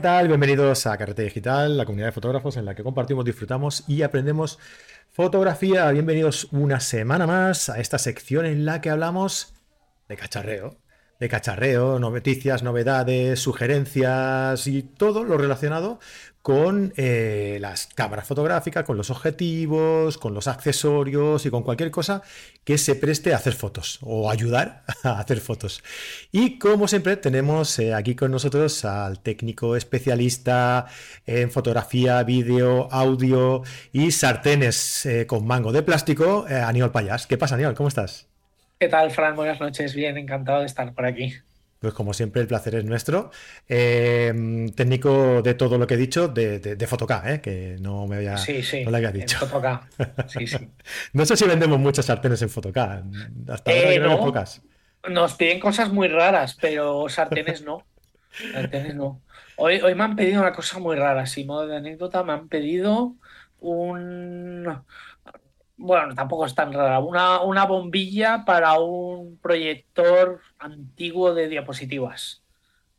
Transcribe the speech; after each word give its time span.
¿qué 0.00 0.04
tal? 0.04 0.28
Bienvenidos 0.28 0.86
a 0.86 0.96
Carrete 0.96 1.24
Digital, 1.24 1.76
la 1.76 1.84
comunidad 1.84 2.06
de 2.08 2.12
fotógrafos 2.12 2.56
en 2.56 2.64
la 2.64 2.74
que 2.74 2.82
compartimos, 2.82 3.22
disfrutamos 3.22 3.84
y 3.86 4.00
aprendemos 4.00 4.58
fotografía. 5.10 5.90
Bienvenidos 5.90 6.48
una 6.52 6.80
semana 6.80 7.26
más 7.26 7.68
a 7.68 7.78
esta 7.78 7.98
sección 7.98 8.46
en 8.46 8.64
la 8.64 8.80
que 8.80 8.88
hablamos 8.88 9.52
de 10.08 10.16
cacharreo. 10.16 10.79
De 11.20 11.28
cacharreo, 11.28 11.98
noticias, 11.98 12.62
novedades, 12.62 13.38
sugerencias 13.38 14.66
y 14.66 14.82
todo 14.82 15.22
lo 15.22 15.38
relacionado 15.38 16.00
con 16.42 16.94
eh, 16.96 17.58
las 17.60 17.86
cámaras 17.88 18.26
fotográficas, 18.26 18.84
con 18.84 18.96
los 18.96 19.10
objetivos, 19.10 20.16
con 20.16 20.32
los 20.32 20.48
accesorios 20.48 21.44
y 21.44 21.50
con 21.50 21.62
cualquier 21.62 21.90
cosa 21.90 22.22
que 22.64 22.78
se 22.78 22.94
preste 22.94 23.34
a 23.34 23.36
hacer 23.36 23.52
fotos 23.52 23.98
o 24.02 24.30
ayudar 24.30 24.84
a 25.02 25.20
hacer 25.20 25.40
fotos. 25.40 25.82
Y 26.32 26.58
como 26.58 26.88
siempre 26.88 27.16
tenemos 27.16 27.78
eh, 27.78 27.92
aquí 27.92 28.14
con 28.14 28.30
nosotros 28.30 28.84
al 28.84 29.20
técnico 29.20 29.76
especialista 29.76 30.86
en 31.26 31.50
fotografía, 31.50 32.22
vídeo, 32.22 32.88
audio 32.90 33.62
y 33.92 34.10
sartenes 34.10 35.04
eh, 35.04 35.26
con 35.26 35.46
mango 35.46 35.72
de 35.72 35.82
plástico, 35.82 36.46
Aníbal 36.48 36.92
Payas. 36.92 37.26
¿Qué 37.26 37.36
pasa, 37.36 37.56
Aníbal? 37.56 37.74
¿Cómo 37.74 37.88
estás? 37.88 38.29
¿Qué 38.80 38.88
tal, 38.88 39.10
Fran? 39.10 39.36
Buenas 39.36 39.60
noches. 39.60 39.94
Bien, 39.94 40.16
encantado 40.16 40.60
de 40.60 40.66
estar 40.66 40.94
por 40.94 41.04
aquí. 41.04 41.34
Pues 41.80 41.92
como 41.92 42.14
siempre, 42.14 42.40
el 42.40 42.48
placer 42.48 42.76
es 42.76 42.84
nuestro. 42.86 43.30
Eh, 43.68 44.32
técnico 44.74 45.42
de 45.42 45.52
todo 45.52 45.76
lo 45.76 45.86
que 45.86 45.94
he 45.94 45.96
dicho, 45.98 46.28
de, 46.28 46.60
de, 46.60 46.76
de 46.76 46.88
¿eh? 47.26 47.40
que 47.42 47.76
no 47.78 48.06
me 48.06 48.16
había, 48.16 48.38
sí, 48.38 48.62
sí, 48.62 48.82
no 48.82 48.90
le 48.90 48.96
había 48.96 49.12
dicho. 49.12 49.38
Sí, 50.28 50.46
sí. 50.46 50.70
no 51.12 51.26
sé 51.26 51.36
si 51.36 51.44
vendemos 51.44 51.78
muchas 51.78 52.06
sartenes 52.06 52.40
en 52.40 52.48
Fotoca. 52.48 53.04
Hasta 53.48 53.70
ahora 53.70 53.92
eh, 53.92 54.16
pocas. 54.16 54.62
Nos 55.10 55.34
piden 55.34 55.60
cosas 55.60 55.92
muy 55.92 56.08
raras, 56.08 56.56
pero 56.58 57.06
sartenes 57.10 57.60
no. 57.60 57.84
Sartenes 58.54 58.94
no. 58.94 59.20
Hoy, 59.58 59.82
hoy 59.82 59.94
me 59.94 60.04
han 60.04 60.16
pedido 60.16 60.40
una 60.40 60.54
cosa 60.54 60.78
muy 60.78 60.96
rara, 60.96 61.26
sin 61.26 61.46
modo 61.46 61.66
de 61.66 61.76
anécdota, 61.76 62.24
me 62.24 62.32
han 62.32 62.48
pedido 62.48 63.14
un 63.58 64.66
bueno, 65.80 66.14
tampoco 66.14 66.44
es 66.44 66.54
tan 66.54 66.72
rara, 66.72 66.98
una, 66.98 67.40
una 67.40 67.64
bombilla 67.64 68.44
para 68.44 68.78
un 68.78 69.38
proyector 69.38 70.40
antiguo 70.58 71.34
de 71.34 71.48
diapositivas. 71.48 72.44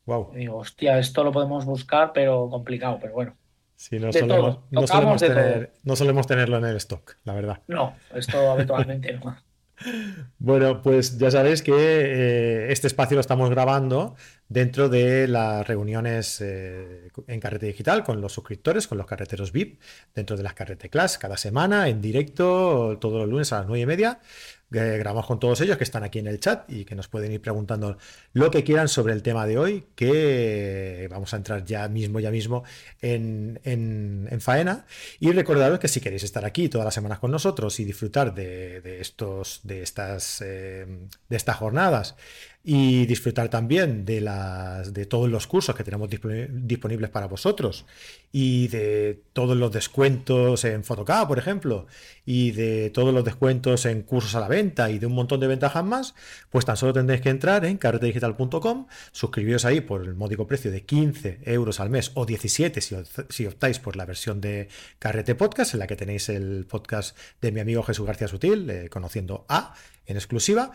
Wow. 0.06 0.32
digo, 0.34 0.58
hostia, 0.58 0.98
esto 0.98 1.24
lo 1.24 1.32
podemos 1.32 1.64
buscar, 1.66 2.12
pero 2.12 2.50
complicado, 2.50 2.98
pero 3.00 3.14
bueno. 3.14 3.38
Sí, 3.76 4.00
no, 4.00 4.12
solemos, 4.12 4.60
no, 4.72 4.88
solemos 4.88 5.22
tener, 5.22 5.74
no, 5.84 5.96
solemos 5.96 6.28
tenerlo 6.28 6.58
en 6.58 6.66
el 6.66 6.76
stock, 6.78 7.18
la 7.24 7.34
verdad. 7.34 7.62
No, 7.68 7.96
esto 8.14 8.52
habitualmente 8.52 9.14
no. 9.14 9.36
Bueno, 10.40 10.82
pues 10.82 11.18
ya 11.18 11.32
sabéis 11.32 11.62
que 11.62 11.74
eh, 11.76 12.72
este 12.72 12.88
espacio 12.88 13.16
lo 13.16 13.22
estamos 13.22 13.50
grabando 13.50 14.16
dentro 14.50 14.90
de 14.90 15.28
las 15.28 15.68
reuniones 15.68 16.42
eh, 16.42 17.10
en 17.28 17.40
Carrete 17.40 17.68
Digital 17.68 18.04
con 18.04 18.22
los 18.22 18.34
suscriptores, 18.34 18.88
con 18.88 18.98
los 18.98 19.08
carreteros 19.08 19.52
VIP, 19.52 19.80
dentro 20.16 20.38
de 20.38 20.44
las 20.44 20.54
Carrete 20.54 20.90
Class, 20.90 21.18
cada 21.18 21.38
semana 21.38 21.90
en 21.90 22.02
directo, 22.02 22.98
todos 23.00 23.20
los 23.22 23.30
lunes 23.30 23.54
a 23.54 23.60
las 23.60 23.68
nueve 23.68 23.82
y 23.82 23.86
media 23.86 24.20
grabamos 24.72 25.26
con 25.26 25.40
todos 25.40 25.60
ellos 25.62 25.78
que 25.78 25.84
están 25.84 26.04
aquí 26.04 26.20
en 26.20 26.28
el 26.28 26.40
chat 26.40 26.64
y 26.70 26.86
que 26.86 26.96
nos 26.96 27.10
pueden 27.10 27.32
ir 27.32 27.42
preguntando 27.42 27.98
lo 28.34 28.50
que 28.50 28.64
quieran 28.64 28.88
sobre 28.88 29.14
el 29.14 29.22
tema 29.22 29.46
de 29.46 29.58
hoy, 29.58 29.86
que 29.96 31.08
vamos 31.12 31.34
a 31.34 31.38
entrar 31.38 31.66
ya 31.66 31.88
mismo, 31.90 32.20
ya 32.20 32.32
mismo 32.32 32.64
en, 33.02 33.60
faena. 34.40 34.86
Y 35.20 35.32
recordaros 35.34 35.80
que 35.80 35.90
si 35.90 36.00
queréis 36.00 36.24
estar 36.24 36.46
aquí 36.46 36.70
todas 36.70 36.86
las 36.86 36.94
semanas 36.94 37.20
con 37.20 37.32
nosotros 37.32 37.80
y 37.80 37.84
disfrutar 37.84 38.34
de, 38.34 39.02
estos, 39.02 39.60
de, 39.64 39.84
estas, 39.84 40.42
eh, 40.42 40.86
de 41.28 41.38
estas 41.38 41.58
jornadas 41.58 42.16
y 42.64 43.08
disfrutar 43.08 43.50
también 43.50 44.06
de, 44.06 44.22
las, 44.22 44.94
de 44.94 45.06
todos 45.06 45.30
los 45.30 45.48
cursos 45.48 45.76
que 45.76 45.84
tenemos 45.84 46.10
disponibles 46.10 47.10
para 47.10 47.26
vosotros 47.26 47.86
y 48.32 48.68
de 48.68 49.24
todos 49.34 49.58
los 49.58 49.72
descuentos 49.72 50.64
en 50.64 50.84
Photocá, 50.84 51.28
por 51.28 51.40
ejemplo, 51.40 51.88
y 52.24 52.52
de 52.52 52.92
todos 52.92 53.14
los 53.14 53.26
descuentos 53.26 53.86
en 53.86 54.04
cursos 54.04 54.36
a 54.36 54.40
la 54.40 54.48
venta 54.48 54.92
y 54.92 55.00
de 55.00 55.08
un 55.08 55.14
montón 55.14 55.40
de 55.40 55.48
ventajas 55.48 55.84
más, 55.84 56.14
pues 56.50 56.64
tan 56.64 56.78
solo 56.78 56.94
tendréis 56.94 57.22
que 57.22 57.30
entrar 57.30 57.66
en 57.66 57.78
carretedigital.com, 57.78 58.88
suscribiros 59.12 59.66
ahí 59.66 59.82
por 59.82 60.04
el 60.04 60.14
módico 60.14 60.46
precio 60.46 60.72
de 60.72 60.86
15 60.86 61.40
euros 61.46 61.80
al 61.80 61.90
mes 61.90 62.12
o 62.14 62.26
17 62.26 62.80
si, 62.80 62.96
si 63.30 63.48
optáis 63.48 63.80
por 63.80 63.96
la 63.96 64.06
versión 64.06 64.40
de 64.40 64.70
Carrete 65.00 65.34
Podcast, 65.34 65.74
en 65.74 65.80
la 65.80 65.88
que 65.88 65.96
tenéis 65.96 66.30
el 66.30 66.66
podcast 66.70 67.18
de 67.42 67.52
mi 67.52 67.60
amigo 67.60 67.82
Jesús 67.82 68.06
García 68.06 68.28
Sutil, 68.28 68.70
eh, 68.70 68.90
conociendo 68.90 69.46
a 69.50 69.74
en 70.06 70.18
exclusiva 70.18 70.72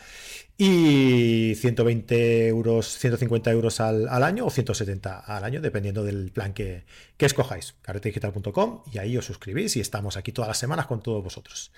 y 0.57 1.55
120 1.57 2.49
euros, 2.49 2.99
150 2.99 3.51
euros 3.51 3.81
al, 3.81 4.09
año 4.23 4.47
o 4.47 4.51
170 4.51 5.19
al 5.19 5.45
año, 5.45 5.61
dependiendo 5.61 6.03
del 6.05 6.31
plan 6.33 6.53
que, 6.53 6.85
que 7.17 7.27
escojáis. 7.27 7.75
carretedigital.com 7.83 8.83
y 8.93 8.99
ahí 8.99 9.17
os 9.17 9.27
suscribís 9.27 9.77
y 9.77 9.81
estamos 9.81 10.17
aquí 10.17 10.33
todas 10.33 10.49
las 10.49 10.59
semanas 10.59 10.87
con 10.87 11.03
todos 11.03 11.23
vosotros. 11.23 11.73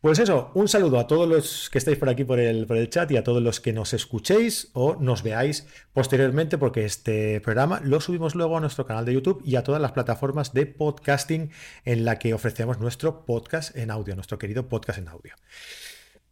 Pues 0.00 0.20
eso, 0.20 0.52
un 0.54 0.68
saludo 0.68 1.00
a 1.00 1.08
todos 1.08 1.28
los 1.28 1.68
que 1.70 1.78
estáis 1.78 1.98
por 1.98 2.08
aquí 2.08 2.22
por 2.22 2.38
el, 2.38 2.68
por 2.68 2.76
el 2.76 2.88
chat 2.88 3.10
y 3.10 3.16
a 3.16 3.24
todos 3.24 3.42
los 3.42 3.58
que 3.58 3.72
nos 3.72 3.92
escuchéis 3.92 4.70
o 4.72 4.94
nos 4.94 5.24
veáis 5.24 5.66
posteriormente, 5.92 6.56
porque 6.56 6.84
este 6.84 7.40
programa 7.40 7.80
lo 7.82 8.00
subimos 8.00 8.36
luego 8.36 8.56
a 8.56 8.60
nuestro 8.60 8.86
canal 8.86 9.04
de 9.04 9.14
YouTube 9.14 9.42
y 9.44 9.56
a 9.56 9.64
todas 9.64 9.82
las 9.82 9.90
plataformas 9.90 10.52
de 10.52 10.66
podcasting 10.66 11.50
en 11.84 12.04
la 12.04 12.20
que 12.20 12.32
ofrecemos 12.32 12.78
nuestro 12.78 13.26
podcast 13.26 13.76
en 13.76 13.90
audio, 13.90 14.14
nuestro 14.14 14.38
querido 14.38 14.68
podcast 14.68 15.00
en 15.00 15.08
audio. 15.08 15.34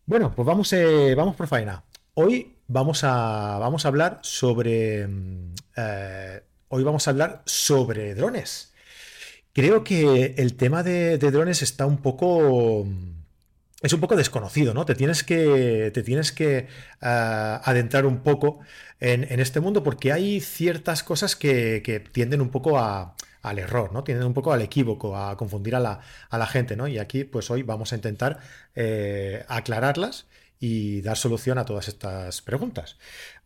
Bueno, 0.07 0.33
pues 0.37 0.47
vamos, 0.47 0.73
eh, 0.73 1.15
vamos 1.17 1.35
por 1.35 1.49
faena. 1.49 1.85
Hoy 2.15 2.55
vamos 2.69 3.03
a, 3.03 3.59
vamos 3.59 3.85
a 3.85 3.89
hablar 3.89 4.21
sobre. 4.23 5.07
Mm, 5.09 5.55
eh, 5.77 6.43
hoy 6.69 6.85
vamos 6.85 7.09
a 7.09 7.11
hablar 7.11 7.43
sobre 7.45 8.15
drones. 8.15 8.73
Creo 9.53 9.83
que 9.85 10.35
el 10.39 10.55
tema 10.57 10.85
de, 10.85 11.19
drones 11.19 11.63
está 11.63 11.87
un 11.87 11.99
poco. 12.03 12.87
Es 13.83 13.93
un 13.93 14.01
poco 14.01 14.17
desconocido, 14.17 14.75
¿no? 14.75 14.85
Te 14.87 14.95
tienes 14.95 15.25
que, 15.25 15.91
te 15.93 16.03
tienes 16.05 16.31
que 16.33 16.59
eh, 16.59 16.67
adentrar 17.01 18.07
un 18.07 18.23
poco 18.23 18.61
en, 19.01 19.25
este 19.41 19.61
mundo 19.61 19.83
porque 19.83 20.13
hay 20.13 20.41
ciertas 20.41 21.03
cosas 21.03 21.35
que, 21.37 21.83
que 21.85 22.01
tienden 22.01 22.41
un 22.41 22.51
poco 22.51 22.79
a, 22.79 23.17
al 23.47 23.61
error, 23.61 23.93
¿no? 23.93 24.03
Tienen 24.03 24.25
un 24.25 24.35
poco 24.35 24.53
al 24.53 24.61
equívoco, 24.61 25.17
a 25.17 25.37
confundir 25.37 25.77
a 25.77 25.81
la, 25.81 26.01
a 26.29 26.39
la 26.39 26.47
gente, 26.47 26.75
¿no? 26.75 26.89
Y 26.89 26.99
aquí, 26.99 27.23
pues 27.25 27.49
hoy 27.51 27.63
vamos 27.63 27.93
a 27.93 27.97
intentar 27.97 28.41
eh, 28.75 29.45
aclararlas 29.49 30.27
y 30.59 31.01
dar 31.03 31.17
solución 31.17 31.59
a 31.59 31.65
todas 31.65 31.87
estas 31.87 32.43
preguntas. 32.43 32.99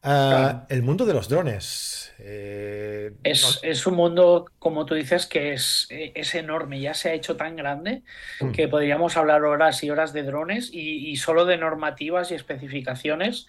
Ah, 0.03 0.65
el 0.71 0.83
mundo 0.83 1.05
de 1.05 1.13
los 1.13 1.29
drones. 1.29 2.15
Eh, 2.19 3.13
es, 3.25 3.87
un 3.87 3.95
mundo, 3.95 4.47
como 4.59 4.87
tú 4.87 4.95
dices, 4.95 5.27
que 5.27 5.53
es, 5.53 5.87
es 5.91 6.35
enorme, 6.35 6.81
ya 6.81 6.95
se 6.95 7.11
ha 7.11 7.13
hecho 7.13 7.37
tan 7.37 7.57
grande 7.57 8.03
mm. 8.41 8.53
que 8.53 8.69
podríamos 8.69 9.19
hablar 9.19 9.45
horas 9.45 9.85
y 9.85 9.91
horas 9.91 10.15
de 10.15 10.23
drones 10.23 10.71
y, 10.73 11.15
solo 11.17 11.45
de 11.45 11.59
normativas 11.59 12.31
y 12.31 12.35
especificaciones. 12.35 13.49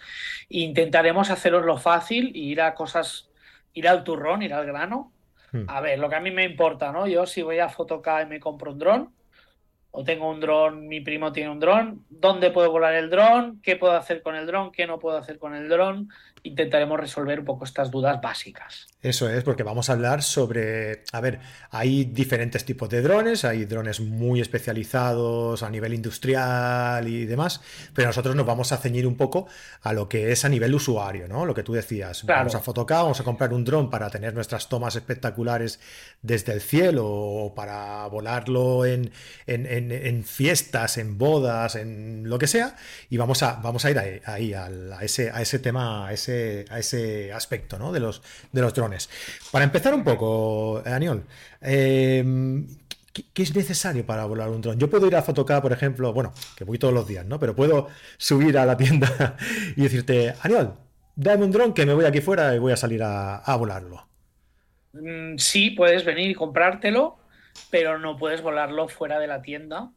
Intentaremos 0.50 1.30
haceroslo 1.30 1.78
fácil 1.78 2.32
y 2.34 2.50
ir 2.50 2.60
a 2.60 2.74
cosas, 2.74 3.30
ir 3.72 3.88
al 3.88 4.04
turrón, 4.04 4.42
ir 4.42 4.52
al 4.52 4.66
grano. 4.66 5.12
A 5.66 5.80
ver, 5.80 5.98
lo 5.98 6.08
que 6.08 6.16
a 6.16 6.20
mí 6.20 6.30
me 6.30 6.44
importa, 6.44 6.92
¿no? 6.92 7.06
Yo 7.06 7.26
si 7.26 7.42
voy 7.42 7.58
a 7.58 7.68
Photocá 7.68 8.22
y 8.22 8.26
me 8.26 8.40
compro 8.40 8.72
un 8.72 8.78
dron, 8.78 9.14
o 9.90 10.04
tengo 10.04 10.30
un 10.30 10.40
dron, 10.40 10.88
mi 10.88 11.00
primo 11.00 11.32
tiene 11.32 11.50
un 11.50 11.60
dron, 11.60 12.06
¿dónde 12.08 12.50
puedo 12.50 12.70
volar 12.70 12.94
el 12.94 13.10
dron? 13.10 13.60
¿Qué 13.62 13.76
puedo 13.76 13.92
hacer 13.92 14.22
con 14.22 14.34
el 14.34 14.46
dron? 14.46 14.72
¿Qué 14.72 14.86
no 14.86 14.98
puedo 14.98 15.18
hacer 15.18 15.38
con 15.38 15.54
el 15.54 15.68
dron? 15.68 16.08
Intentaremos 16.44 16.98
resolver 16.98 17.40
un 17.40 17.44
poco 17.44 17.64
estas 17.64 17.90
dudas 17.90 18.20
básicas. 18.20 18.88
Eso 19.02 19.28
es, 19.28 19.42
porque 19.42 19.64
vamos 19.64 19.90
a 19.90 19.94
hablar 19.94 20.22
sobre, 20.22 21.02
a 21.12 21.20
ver, 21.20 21.40
hay 21.70 22.04
diferentes 22.04 22.64
tipos 22.64 22.88
de 22.88 23.02
drones, 23.02 23.44
hay 23.44 23.64
drones 23.64 23.98
muy 23.98 24.40
especializados 24.40 25.64
a 25.64 25.70
nivel 25.70 25.92
industrial 25.92 27.08
y 27.08 27.26
demás, 27.26 27.60
pero 27.94 28.06
nosotros 28.08 28.36
nos 28.36 28.46
vamos 28.46 28.70
a 28.70 28.76
ceñir 28.76 29.08
un 29.08 29.16
poco 29.16 29.48
a 29.82 29.92
lo 29.92 30.08
que 30.08 30.30
es 30.30 30.44
a 30.44 30.48
nivel 30.48 30.72
usuario, 30.72 31.26
¿no? 31.26 31.46
Lo 31.46 31.52
que 31.52 31.64
tú 31.64 31.72
decías, 31.72 32.24
vamos 32.24 32.54
a 32.54 32.60
Photocá, 32.60 33.02
vamos 33.02 33.18
a 33.18 33.24
comprar 33.24 33.52
un 33.52 33.64
dron 33.64 33.90
para 33.90 34.08
tener 34.08 34.34
nuestras 34.34 34.68
tomas 34.68 34.94
espectaculares 34.94 35.80
desde 36.22 36.52
el 36.52 36.60
cielo 36.60 37.08
o 37.08 37.54
para 37.56 38.06
volarlo 38.06 38.86
en, 38.86 39.10
en, 39.48 40.24
fiestas, 40.24 40.96
en 40.98 41.18
bodas, 41.18 41.74
en 41.74 42.28
lo 42.28 42.38
que 42.38 42.46
sea, 42.46 42.76
y 43.10 43.16
vamos 43.16 43.42
a, 43.42 43.54
vamos 43.54 43.84
a 43.84 43.90
ir 43.90 44.22
ahí, 44.24 44.54
a, 44.54 44.70
ese, 45.00 45.30
a 45.30 45.42
ese 45.42 45.58
tema, 45.58 46.06
a 46.06 46.12
ese, 46.12 46.31
a 46.70 46.78
ese 46.78 47.32
aspecto, 47.32 47.78
¿no? 47.78 47.92
De 47.92 48.00
los, 48.00 48.22
de 48.52 48.60
los 48.60 48.74
drones. 48.74 49.08
Para 49.50 49.64
empezar 49.64 49.94
un 49.94 50.04
poco, 50.04 50.82
Aniol, 50.84 51.24
em, 51.60 52.66
¿qué, 53.12 53.42
es 53.42 53.54
necesario 53.54 54.06
para 54.06 54.24
volar 54.24 54.50
un 54.50 54.60
dron? 54.60 54.78
Yo 54.78 54.88
puedo 54.88 55.06
ir 55.06 55.16
a 55.16 55.22
Photocá, 55.22 55.60
por 55.60 55.72
ejemplo, 55.72 56.12
bueno, 56.12 56.32
que 56.56 56.64
voy 56.64 56.78
todos 56.78 56.94
los 56.94 57.06
días, 57.06 57.26
¿no? 57.26 57.38
Pero 57.38 57.54
puedo 57.54 57.88
subir 58.16 58.58
a 58.58 58.66
la 58.66 58.76
tienda 58.76 59.36
y 59.76 59.82
decirte, 59.82 60.34
Aniol, 60.42 60.74
dame 61.14 61.44
un 61.44 61.52
dron 61.52 61.74
que 61.74 61.86
me 61.86 61.94
voy 61.94 62.04
aquí 62.04 62.20
fuera 62.20 62.54
y 62.54 62.58
voy 62.58 62.72
a 62.72 62.76
salir 62.76 63.02
a, 63.02 63.56
volarlo. 63.56 64.06
Mm, 64.92 65.36
sí, 65.38 65.70
puedes 65.70 66.04
venir 66.04 66.30
y 66.30 66.34
comprártelo, 66.34 67.18
pero 67.70 67.98
no 67.98 68.16
puedes 68.16 68.42
volarlo 68.42 68.88
fuera 68.88 69.18
de 69.18 69.26
la 69.26 69.42
tienda 69.42 69.90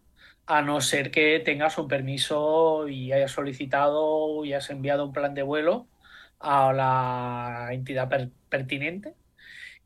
a 0.48 0.62
no 0.62 0.80
ser 0.82 1.12
que 1.12 1.42
tengas 1.44 1.78
un 1.78 1.88
permiso 1.88 2.88
y 2.88 3.12
hayas 3.12 3.32
solicitado 3.32 4.46
y 4.46 4.54
hayas 4.54 4.70
enviado 4.70 5.06
un 5.06 5.14
plan 5.14 5.34
de 5.34 5.44
vuelo 5.44 5.88
a 6.40 6.74
la 6.74 7.70
entidad 7.72 8.10
pertinente 8.50 9.14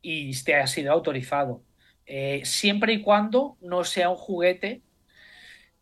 y 0.02 0.40
te 0.42 0.56
ha 0.56 0.66
sido 0.66 0.92
autorizado. 0.92 1.62
Eh, 2.06 2.42
siempre 2.44 2.92
y 2.94 3.02
cuando 3.02 3.56
no 3.60 3.84
sea 3.84 4.10
un 4.10 4.16
juguete 4.16 4.82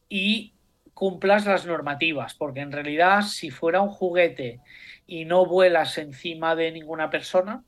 y 0.09 0.55
cumplas 0.95 1.47
las 1.47 1.65
normativas, 1.65 2.35
porque 2.35 2.61
en 2.61 2.73
realidad 2.73 3.23
si 3.23 3.51
fuera 3.51 3.81
un 3.81 3.91
juguete 3.91 4.61
y 5.07 5.25
no 5.25 5.47
vuelas 5.47 5.97
encima 5.97 6.57
de 6.57 6.73
ninguna 6.73 7.09
persona, 7.09 7.65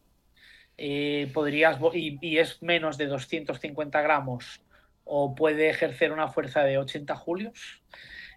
eh, 0.77 1.31
podrías, 1.33 1.79
y, 1.95 2.39
es 2.39 2.63
menos 2.63 2.99
de 2.99 3.07
250 3.07 4.01
gramos 4.03 4.63
o 5.05 5.35
puede 5.35 5.69
ejercer 5.69 6.13
una 6.13 6.29
fuerza 6.29 6.63
de 6.65 6.79
80 6.79 7.15
julios, 7.17 7.83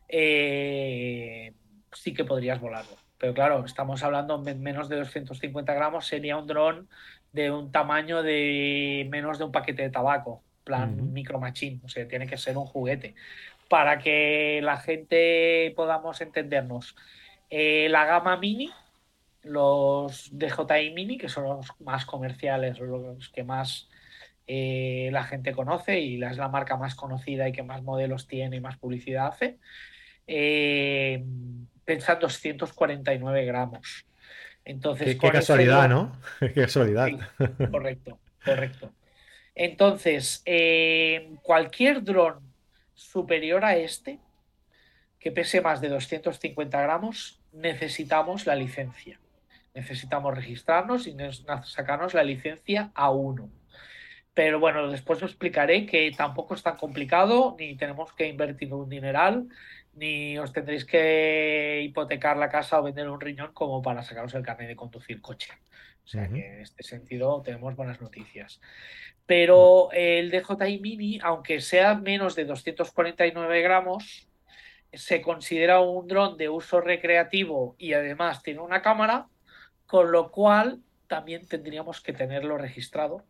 eh, 0.09 1.53
sí 1.91 2.13
que 2.13 2.25
podrías 2.25 2.59
volarlo. 2.59 2.97
Pero 3.17 3.33
claro, 3.33 3.63
estamos 3.65 4.03
hablando 4.03 4.37
de 4.39 4.55
menos 4.55 4.89
de 4.89 4.97
250 4.97 5.73
gramos, 5.73 6.07
sería 6.07 6.37
un 6.37 6.47
dron 6.47 6.89
de 7.31 7.51
un 7.51 7.71
tamaño 7.71 8.21
de 8.21 9.07
menos 9.09 9.37
de 9.37 9.45
un 9.45 9.51
paquete 9.51 9.83
de 9.83 9.89
tabaco, 9.89 10.43
plan 10.63 11.13
micro 11.13 11.39
machine, 11.39 11.79
o 11.83 11.87
sea, 11.87 12.07
tiene 12.07 12.27
que 12.27 12.37
ser 12.37 12.57
un 12.57 12.65
juguete. 12.65 13.15
Para 13.69 13.97
que 13.99 14.59
la 14.63 14.77
gente 14.77 15.73
podamos 15.75 16.21
entendernos, 16.21 16.95
eh, 17.49 17.87
la 17.89 18.05
gama 18.05 18.37
mini 18.37 18.71
los 19.43 20.29
DJI 20.31 20.91
Mini, 20.93 21.17
que 21.17 21.29
son 21.29 21.43
los 21.43 21.67
más 21.79 22.05
comerciales, 22.05 22.79
los 22.79 23.29
que 23.29 23.43
más 23.43 23.89
eh, 24.47 25.09
la 25.11 25.23
gente 25.23 25.53
conoce 25.53 25.99
y 25.99 26.21
es 26.23 26.37
la 26.37 26.49
marca 26.49 26.77
más 26.77 26.95
conocida 26.95 27.47
y 27.47 27.51
que 27.51 27.63
más 27.63 27.83
modelos 27.83 28.27
tiene 28.27 28.57
y 28.57 28.61
más 28.61 28.77
publicidad 28.77 29.27
hace, 29.27 29.59
eh, 30.27 31.23
pensan 31.85 32.19
249 32.19 33.45
gramos. 33.45 34.05
Entonces, 34.65 35.17
qué, 35.19 35.31
casualidad, 35.31 35.89
¿no? 35.89 36.17
Qué 36.39 36.53
casualidad. 36.53 37.09
correcto, 37.69 38.19
correcto. 38.43 38.91
Entonces, 39.55 40.41
eh, 40.45 41.35
cualquier 41.41 42.03
dron 42.03 42.39
superior 42.93 43.65
a 43.65 43.75
este, 43.75 44.19
que 45.19 45.31
pese 45.31 45.61
más 45.61 45.81
de 45.81 45.89
250 45.89 46.81
gramos, 46.81 47.41
necesitamos 47.51 48.45
la 48.45 48.55
licencia 48.55 49.19
necesitamos 49.73 50.35
registrarnos 50.35 51.07
y 51.07 51.15
sacarnos 51.63 52.13
la 52.13 52.23
licencia 52.23 52.91
A1. 52.93 53.49
Pero 54.33 54.59
bueno, 54.59 54.89
después 54.89 55.21
os 55.21 55.31
explicaré 55.31 55.85
que 55.85 56.11
tampoco 56.15 56.55
es 56.55 56.63
tan 56.63 56.77
complicado, 56.77 57.55
ni 57.59 57.75
tenemos 57.75 58.13
que 58.13 58.27
invertir 58.27 58.73
un 58.73 58.89
dineral, 58.89 59.47
ni 59.93 60.37
os 60.37 60.51
tendréis 60.51 60.85
que 60.85 61.81
hipotecar 61.83 62.37
la 62.37 62.49
casa 62.49 62.79
o 62.79 62.83
vender 62.83 63.09
un 63.09 63.21
riñón 63.21 63.53
como 63.53 63.81
para 63.81 64.03
sacaros 64.03 64.33
el 64.33 64.43
carnet 64.43 64.67
de 64.67 64.75
conducir 64.75 65.21
coche. 65.21 65.51
O 66.03 66.07
sea 66.07 66.27
que 66.27 66.45
en 66.45 66.61
este 66.61 66.83
sentido 66.83 67.41
tenemos 67.41 67.75
buenas 67.75 68.01
noticias. 68.01 68.59
Pero 69.25 69.89
el 69.93 70.31
DJI 70.31 70.79
Mini, 70.79 71.19
aunque 71.23 71.61
sea 71.61 71.95
menos 71.95 72.35
de 72.35 72.45
249 72.45 73.61
gramos, 73.61 74.27
se 74.91 75.21
considera 75.21 75.79
un 75.79 76.07
dron 76.07 76.37
de 76.37 76.49
uso 76.49 76.81
recreativo 76.81 77.75
y 77.77 77.93
además 77.93 78.43
tiene 78.43 78.59
una 78.59 78.81
cámara, 78.81 79.27
con 79.85 80.11
lo 80.11 80.29
cual 80.29 80.81
también 81.07 81.47
tendríamos 81.47 82.01
que 82.01 82.13
tenerlo 82.13 82.57
registrado 82.57 83.23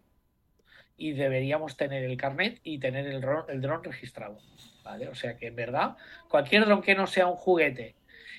y 0.97 1.13
deberíamos 1.13 1.77
tener 1.77 2.03
el 2.03 2.17
carnet 2.17 2.59
y 2.63 2.79
tener 2.79 3.07
el, 3.07 3.23
el 3.49 3.61
dron 3.61 3.83
registrado. 3.83 4.39
¿Vale? 4.83 5.07
O 5.07 5.15
sea 5.15 5.37
que 5.37 5.47
en 5.47 5.55
verdad, 5.55 5.97
cualquier 6.29 6.65
dron 6.65 6.81
que 6.81 6.95
no 6.95 7.07
sea 7.07 7.27
un 7.27 7.35
juguete 7.35 7.95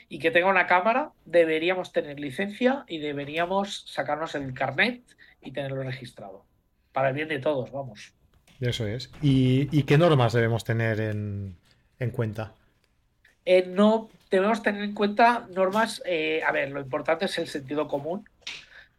y 0.09 0.19
que 0.19 0.31
tenga 0.31 0.49
una 0.49 0.67
cámara, 0.67 1.13
deberíamos 1.25 1.93
tener 1.93 2.21
licencia 2.21 2.85
y 2.87 2.99
deberíamos 2.99 3.85
sacarnos 3.87 4.35
el 4.35 4.53
carnet 4.55 5.03
y 5.41 5.53
tenerlo 5.53 5.83
registrado. 5.83 6.45
Para 6.93 7.09
el 7.09 7.15
bien 7.15 7.29
de 7.29 7.39
todos, 7.39 7.73
vamos. 7.73 8.13
Eso 8.61 8.87
es. 8.87 9.11
¿Y, 9.21 9.83
qué 9.83 9.99
normas 9.99 10.33
debemos 10.33 10.65
tener 10.65 11.01
en, 11.01 11.57
cuenta? 12.13 12.53
Eh, 13.45 13.67
no 13.67 14.11
debemos 14.31 14.63
tener 14.63 14.83
en 14.85 14.95
cuenta 14.95 15.47
normas, 15.51 16.03
eh, 16.07 16.43
a 16.47 16.53
ver, 16.53 16.71
lo 16.71 16.81
importante 16.81 17.25
es 17.25 17.37
el 17.39 17.49
sentido 17.49 17.89
común, 17.89 18.29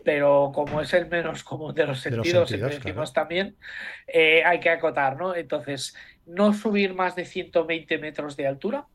pero 0.04 0.52
como 0.54 0.82
es 0.82 0.94
el 0.94 1.08
menos 1.08 1.44
común 1.44 1.74
de 1.74 1.88
los 1.88 2.00
sentidos, 2.00 2.50
decimos 2.52 3.12
también, 3.12 3.56
eh, 4.08 4.44
hay 4.46 4.60
que 4.60 4.70
acotar, 4.70 5.18
¿no? 5.18 5.36
Entonces, 5.36 5.96
no 6.26 6.54
subir 6.54 6.94
más 6.94 7.16
de 7.16 7.26
120 7.26 7.98
metros 7.98 8.36
de 8.36 8.48
altura, 8.48 8.88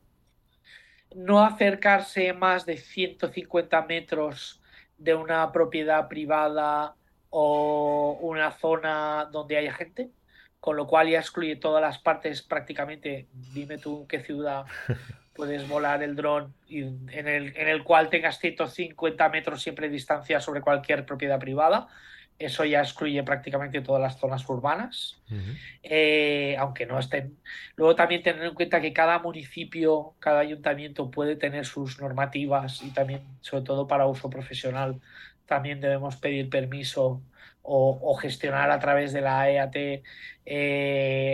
no 1.15 1.43
acercarse 1.45 2.33
más 2.33 2.67
de 2.67 2.77
150 2.77 3.83
metros 3.83 4.61
de 4.99 5.15
una 5.15 5.51
propiedad 5.53 6.09
privada 6.09 6.95
o 7.31 8.19
una 8.21 8.53
zona 8.53 9.29
donde 9.31 9.57
haya 9.57 9.73
gente, 9.73 10.11
con 10.61 10.77
lo 10.77 10.87
cual 10.87 11.09
ya 11.09 11.21
excluye 11.21 11.57
todas 11.57 11.81
las 11.81 11.99
partes 11.99 12.43
prácticamente, 12.43 13.29
dime 13.55 13.79
tú 13.79 14.07
qué 14.07 14.21
ciudad 14.21 14.67
puedes 15.35 15.67
volar 15.69 16.03
el 16.03 16.17
dron 16.17 16.55
en 16.69 17.29
el, 17.29 17.57
en 17.57 17.69
el 17.69 17.83
cual 17.83 18.11
tengas 18.11 18.39
150 18.39 19.29
metros 19.31 19.63
siempre 19.63 19.89
de 19.89 19.95
distancia 19.95 20.41
sobre 20.41 20.61
cualquier 20.61 21.07
propiedad 21.07 21.39
privada. 21.39 21.89
Eso 22.41 22.65
ya 22.65 22.81
excluye 22.81 23.23
prácticamente 23.23 23.83
todas 23.83 24.01
las 24.01 24.19
zonas 24.19 24.49
urbanas, 24.49 25.21
eh, 25.83 26.57
aunque 26.59 26.87
no 26.87 26.99
estén. 26.99 27.37
Luego 27.77 27.95
también 27.95 28.23
tener 28.23 28.43
en 28.43 28.55
cuenta 28.55 28.81
que 28.81 28.95
cada 28.95 29.19
municipio, 29.19 30.15
cada 30.21 30.41
ayuntamiento 30.41 31.11
puede 31.11 31.37
tener 31.37 31.67
sus 31.67 32.01
normativas 32.01 32.83
y 32.83 32.93
también, 32.93 33.21
sobre 33.43 33.65
todo 33.65 33.87
para 33.87 34.07
uso 34.07 34.31
profesional, 34.31 35.03
también 35.45 35.83
debemos 35.83 36.17
pedir 36.17 36.49
permiso 36.49 37.23
o, 37.63 38.15
gestionar 38.15 38.71
a 38.71 38.79
través 38.79 39.13
de 39.13 39.21
la 39.21 39.51
EAT, 39.51 39.77
eh, 39.77 40.03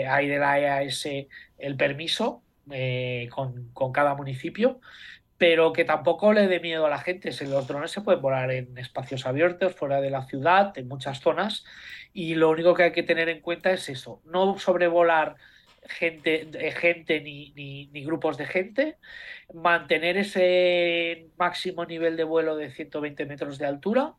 de 0.09 0.39
la 0.41 0.59
EAS 0.59 1.07
el 1.59 1.77
permiso 1.77 2.43
eh, 2.73 3.29
con, 3.31 3.93
cada 3.93 4.17
municipio, 4.17 4.81
pero 5.39 5.73
que 5.73 5.85
tampoco 5.85 6.33
le 6.33 6.49
dé 6.49 6.61
miedo 6.61 6.87
a 6.87 6.91
la 6.91 6.99
gente. 6.99 7.31
Los 7.47 7.67
drones 7.67 7.91
se 7.91 8.01
pueden 8.01 8.23
volar 8.23 8.51
en 8.51 8.77
espacios 8.79 9.27
abiertos, 9.27 9.75
fuera 9.75 10.01
de 10.01 10.11
la 10.11 10.25
ciudad, 10.27 10.77
en 10.79 10.89
muchas 10.89 11.21
zonas, 11.21 11.65
y 12.13 12.35
lo 12.35 12.51
único 12.51 12.75
que 12.75 12.85
hay 12.85 12.93
que 12.93 13.03
tener 13.03 13.29
en 13.29 13.41
cuenta 13.41 13.71
es 13.71 13.89
eso, 13.89 14.23
no 14.25 14.59
sobrevolar 14.59 15.37
gente, 15.89 16.73
gente 16.73 17.21
ni, 17.21 17.53
ni, 17.53 18.05
grupos 18.05 18.37
de 18.37 18.47
gente, 18.47 18.97
mantener 19.53 20.17
ese 20.17 21.29
máximo 21.37 21.85
nivel 21.85 22.17
de 22.17 22.25
vuelo 22.25 22.57
de 22.57 22.71
120 22.71 23.27
metros 23.27 23.59
de 23.59 23.67
altura 23.67 24.15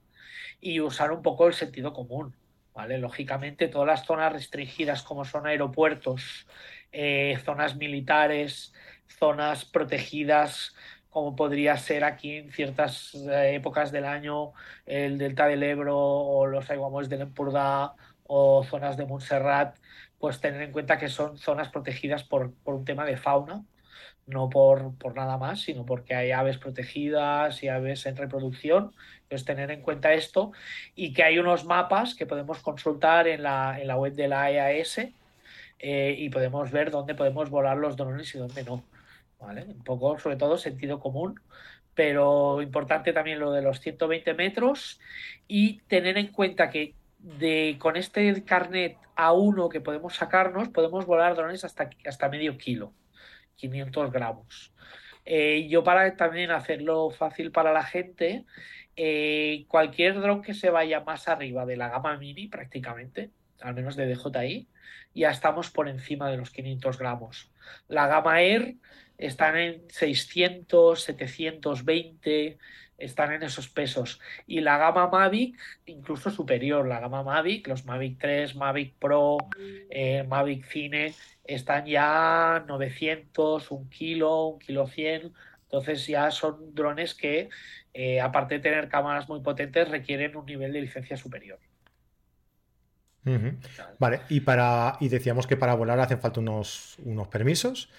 y 0.61 0.79
usar 0.79 1.11
un 1.11 1.21
poco 1.21 1.47
el 1.47 1.53
sentido 1.53 1.93
común. 1.93 2.35
¿vale? 2.73 2.99
Lógicamente, 2.99 3.67
todas 3.67 3.87
las 3.87 4.05
zonas 4.05 4.31
restringidas 4.31 5.01
como 5.01 5.25
son 5.25 5.47
aeropuertos, 5.47 6.47
eh, 6.91 7.37
zonas 7.43 7.75
militares, 7.75 8.73
zonas 9.07 9.65
protegidas, 9.65 10.75
como 11.17 11.35
podría 11.35 11.75
ser 11.77 12.03
aquí 12.03 12.35
en 12.35 12.51
ciertas 12.51 13.15
eh, 13.15 13.55
épocas 13.55 13.91
del 13.91 14.05
año 14.05 14.53
el 14.85 15.17
delta 15.17 15.47
del 15.47 15.63
Ebro 15.63 15.97
o 15.97 16.45
los 16.45 16.69
aiguamores 16.69 17.09
del 17.09 17.21
Empordà 17.21 17.95
o 18.27 18.63
zonas 18.63 18.97
de 18.97 19.07
Montserrat, 19.07 19.75
pues 20.19 20.39
tener 20.39 20.61
en 20.61 20.71
cuenta 20.71 20.99
que 20.99 21.09
son 21.09 21.39
zonas 21.39 21.69
protegidas 21.69 22.23
por, 22.23 22.53
un 22.65 22.85
tema 22.85 23.03
de 23.03 23.17
fauna, 23.17 23.65
no 24.27 24.47
por, 24.51 24.93
nada 25.15 25.39
más, 25.39 25.61
sino 25.61 25.87
porque 25.87 26.13
hay 26.13 26.29
aves 26.29 26.59
protegidas 26.59 27.63
y 27.63 27.67
aves 27.67 28.05
en 28.05 28.15
reproducción. 28.15 28.93
Entonces, 29.23 29.43
tener 29.43 29.71
en 29.71 29.81
cuenta 29.81 30.13
esto 30.13 30.51
y 30.93 31.13
que 31.13 31.23
hay 31.23 31.39
unos 31.39 31.65
mapas 31.65 32.13
que 32.13 32.27
podemos 32.27 32.59
consultar 32.59 33.27
en 33.27 33.41
la, 33.41 33.81
en 33.81 33.87
la 33.87 33.97
web 33.97 34.13
de 34.13 34.27
la 34.27 34.51
EAS 34.51 34.99
eh, 35.79 36.15
y 36.15 36.29
podemos 36.29 36.69
ver 36.69 36.91
dónde 36.91 37.15
podemos 37.15 37.49
volar 37.49 37.77
los 37.77 37.97
drones 37.97 38.35
y 38.35 38.37
dónde 38.37 38.63
no. 38.63 38.83
Un 39.39 39.83
poco, 39.83 40.17
sobre 40.19 40.35
todo, 40.35 40.57
sentido 40.57 40.99
común, 40.99 41.39
pero 41.93 42.61
importante 42.61 43.13
también 43.13 43.39
lo 43.39 43.51
de 43.51 43.61
los 43.61 43.79
120 43.79 44.33
metros 44.33 44.99
y 45.47 45.79
tener 45.87 46.17
en 46.17 46.27
cuenta 46.27 46.69
que 46.69 46.95
con 47.79 47.95
este 47.95 48.43
carnet 48.43 48.97
A1 49.15 49.69
que 49.69 49.81
podemos 49.81 50.15
sacarnos, 50.15 50.69
podemos 50.69 51.05
volar 51.05 51.35
drones 51.35 51.63
hasta, 51.63 51.89
hasta 52.05 52.29
medio 52.29 52.57
kilo, 52.57 52.93
500 53.55 54.11
gramos. 54.11 54.73
Eh, 55.25 55.67
yo 55.67 55.83
para 55.83 56.15
también 56.15 56.51
hacerlo 56.51 57.09
fácil 57.09 57.51
para 57.51 57.73
la 57.73 57.83
gente, 57.83 58.45
eh, 58.95 59.65
cualquier 59.67 60.21
dron 60.21 60.41
que 60.41 60.53
se 60.53 60.69
vaya 60.69 61.01
más 61.01 61.27
arriba 61.27 61.65
de 61.65 61.77
la 61.77 61.89
gama 61.89 62.17
mini 62.17 62.47
prácticamente, 62.47 63.31
al 63.61 63.73
menos 63.73 63.95
de 63.95 64.07
DJI, 64.07 64.67
ya 65.13 65.31
estamos 65.31 65.69
por 65.69 65.89
encima 65.89 66.29
de 66.29 66.37
los 66.37 66.51
500 66.51 66.97
gramos. 66.97 67.51
La 67.87 68.07
gama 68.07 68.41
Air 68.41 68.75
están 69.17 69.57
en 69.57 69.83
600, 69.89 71.01
720, 71.01 72.57
están 72.97 73.33
en 73.33 73.43
esos 73.43 73.69
pesos. 73.69 74.19
Y 74.45 74.61
la 74.61 74.77
gama 74.77 75.07
Mavic, 75.07 75.57
incluso 75.85 76.29
superior, 76.31 76.87
la 76.87 76.99
gama 76.99 77.23
Mavic, 77.23 77.67
los 77.67 77.85
Mavic 77.85 78.19
3, 78.19 78.55
Mavic 78.55 78.95
Pro, 78.99 79.37
eh, 79.89 80.23
Mavic 80.23 80.65
Cine, 80.65 81.13
están 81.43 81.85
ya 81.85 82.63
900, 82.67 83.71
un 83.71 83.89
kilo, 83.89 84.45
un 84.47 84.59
kilo 84.59 84.87
100. 84.87 85.33
Entonces 85.63 86.07
ya 86.07 86.31
son 86.31 86.73
drones 86.73 87.13
que, 87.13 87.49
eh, 87.93 88.21
aparte 88.21 88.55
de 88.55 88.61
tener 88.61 88.89
cámaras 88.89 89.27
muy 89.27 89.41
potentes, 89.41 89.89
requieren 89.89 90.35
un 90.35 90.45
nivel 90.45 90.73
de 90.73 90.81
licencia 90.81 91.17
superior. 91.17 91.59
Vale, 93.99 94.21
y 94.29 94.39
para 94.39 94.95
y 95.01 95.09
decíamos 95.09 95.47
que 95.47 95.57
para 95.57 95.73
volar 95.73 95.99
hacen 95.99 96.21
falta 96.21 96.39
unos, 96.39 96.95
unos 97.03 97.27
permisos. 97.27 97.89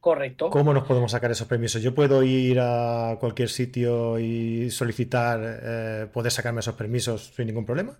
Correcto. 0.00 0.50
¿Cómo 0.50 0.72
nos 0.72 0.84
podemos 0.84 1.10
sacar 1.10 1.30
esos 1.30 1.48
permisos? 1.48 1.82
¿Yo 1.82 1.94
puedo 1.94 2.22
ir 2.22 2.60
a 2.60 3.16
cualquier 3.18 3.48
sitio 3.48 4.18
y 4.18 4.70
solicitar 4.70 5.40
eh, 5.44 6.06
poder 6.12 6.30
sacarme 6.30 6.60
esos 6.60 6.76
permisos 6.76 7.32
sin 7.34 7.46
ningún 7.46 7.66
problema? 7.66 7.98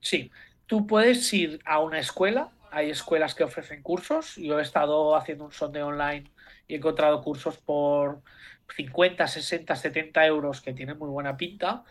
Sí, 0.00 0.30
tú 0.66 0.86
puedes 0.86 1.32
ir 1.32 1.60
a 1.64 1.78
una 1.78 2.00
escuela. 2.00 2.50
Hay 2.70 2.90
escuelas 2.90 3.34
que 3.36 3.44
ofrecen 3.44 3.82
cursos. 3.82 4.34
Yo 4.36 4.58
he 4.58 4.62
estado 4.62 5.14
haciendo 5.14 5.44
un 5.44 5.52
sondeo 5.52 5.88
online 5.88 6.24
y 6.66 6.74
he 6.74 6.76
encontrado 6.78 7.22
cursos 7.22 7.56
por 7.58 8.20
50, 8.76 9.26
60, 9.26 9.76
70 9.76 10.26
euros 10.26 10.60
que 10.60 10.72
tienen 10.72 10.98
muy 10.98 11.08
buena 11.08 11.36
pinta, 11.36 11.84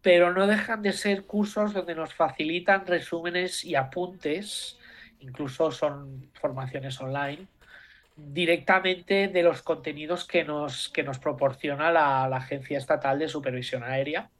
pero 0.00 0.32
no 0.32 0.46
dejan 0.46 0.80
de 0.82 0.92
ser 0.92 1.24
cursos 1.24 1.72
donde 1.72 1.94
nos 1.94 2.14
facilitan 2.14 2.86
resúmenes 2.86 3.64
y 3.64 3.74
apuntes, 3.74 4.78
incluso 5.20 5.70
son 5.70 6.30
formaciones 6.34 7.00
online, 7.00 7.46
directamente 8.16 9.28
de 9.28 9.42
los 9.42 9.62
contenidos 9.62 10.26
que 10.26 10.44
nos, 10.44 10.88
que 10.88 11.02
nos 11.02 11.18
proporciona 11.18 11.90
la, 11.90 12.24
Agencia 12.24 12.78
Estatal 12.78 13.18
de 13.18 13.28
Supervisión 13.28 13.82
Aérea. 13.82 14.30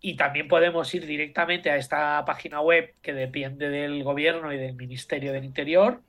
Y 0.00 0.16
también 0.16 0.48
podemos 0.48 0.94
ir 0.94 1.06
directamente 1.06 1.70
a 1.70 1.76
esta 1.76 2.22
página 2.26 2.60
web 2.60 2.94
que 3.00 3.14
depende 3.14 3.70
del 3.70 4.04
gobierno 4.04 4.52
y 4.52 4.58
del 4.58 4.74
Ministerio 4.74 5.32
del 5.32 5.44
Interior 5.44 6.02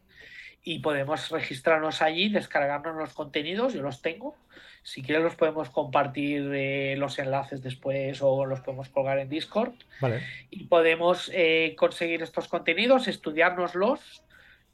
y 0.64 0.80
podemos 0.80 1.30
registrarnos 1.30 2.02
allí, 2.02 2.28
descargarnos 2.30 2.96
los 2.96 3.14
contenidos, 3.14 3.74
yo 3.74 3.84
los 3.84 4.02
tengo. 4.02 4.36
Si 4.82 5.02
quieres 5.02 5.24
los 5.24 5.36
podemos 5.36 5.70
compartir 5.70 6.52
eh, 6.54 6.96
los 6.98 7.18
enlaces 7.20 7.62
después 7.62 8.20
o 8.22 8.46
los 8.46 8.62
podemos 8.62 8.90
colgar 8.90 9.20
en 9.20 9.30
Discord. 9.30 9.74
Y 10.50 10.66
podemos 10.66 11.32
eh, 11.34 11.76
conseguir 11.78 12.22
estos 12.22 12.48
contenidos, 12.48 13.08
estudiárnoslos 13.08 14.25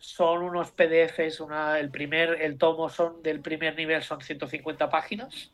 son 0.01 0.41
unos 0.41 0.72
PDFs, 0.72 1.39
una, 1.39 1.79
el 1.79 1.91
primer, 1.91 2.41
el 2.41 2.58
tomo 2.58 2.89
son 2.89 3.22
del 3.22 3.39
primer 3.39 3.75
nivel, 3.75 4.01
son 4.01 4.20
150 4.20 4.89
páginas. 4.89 5.51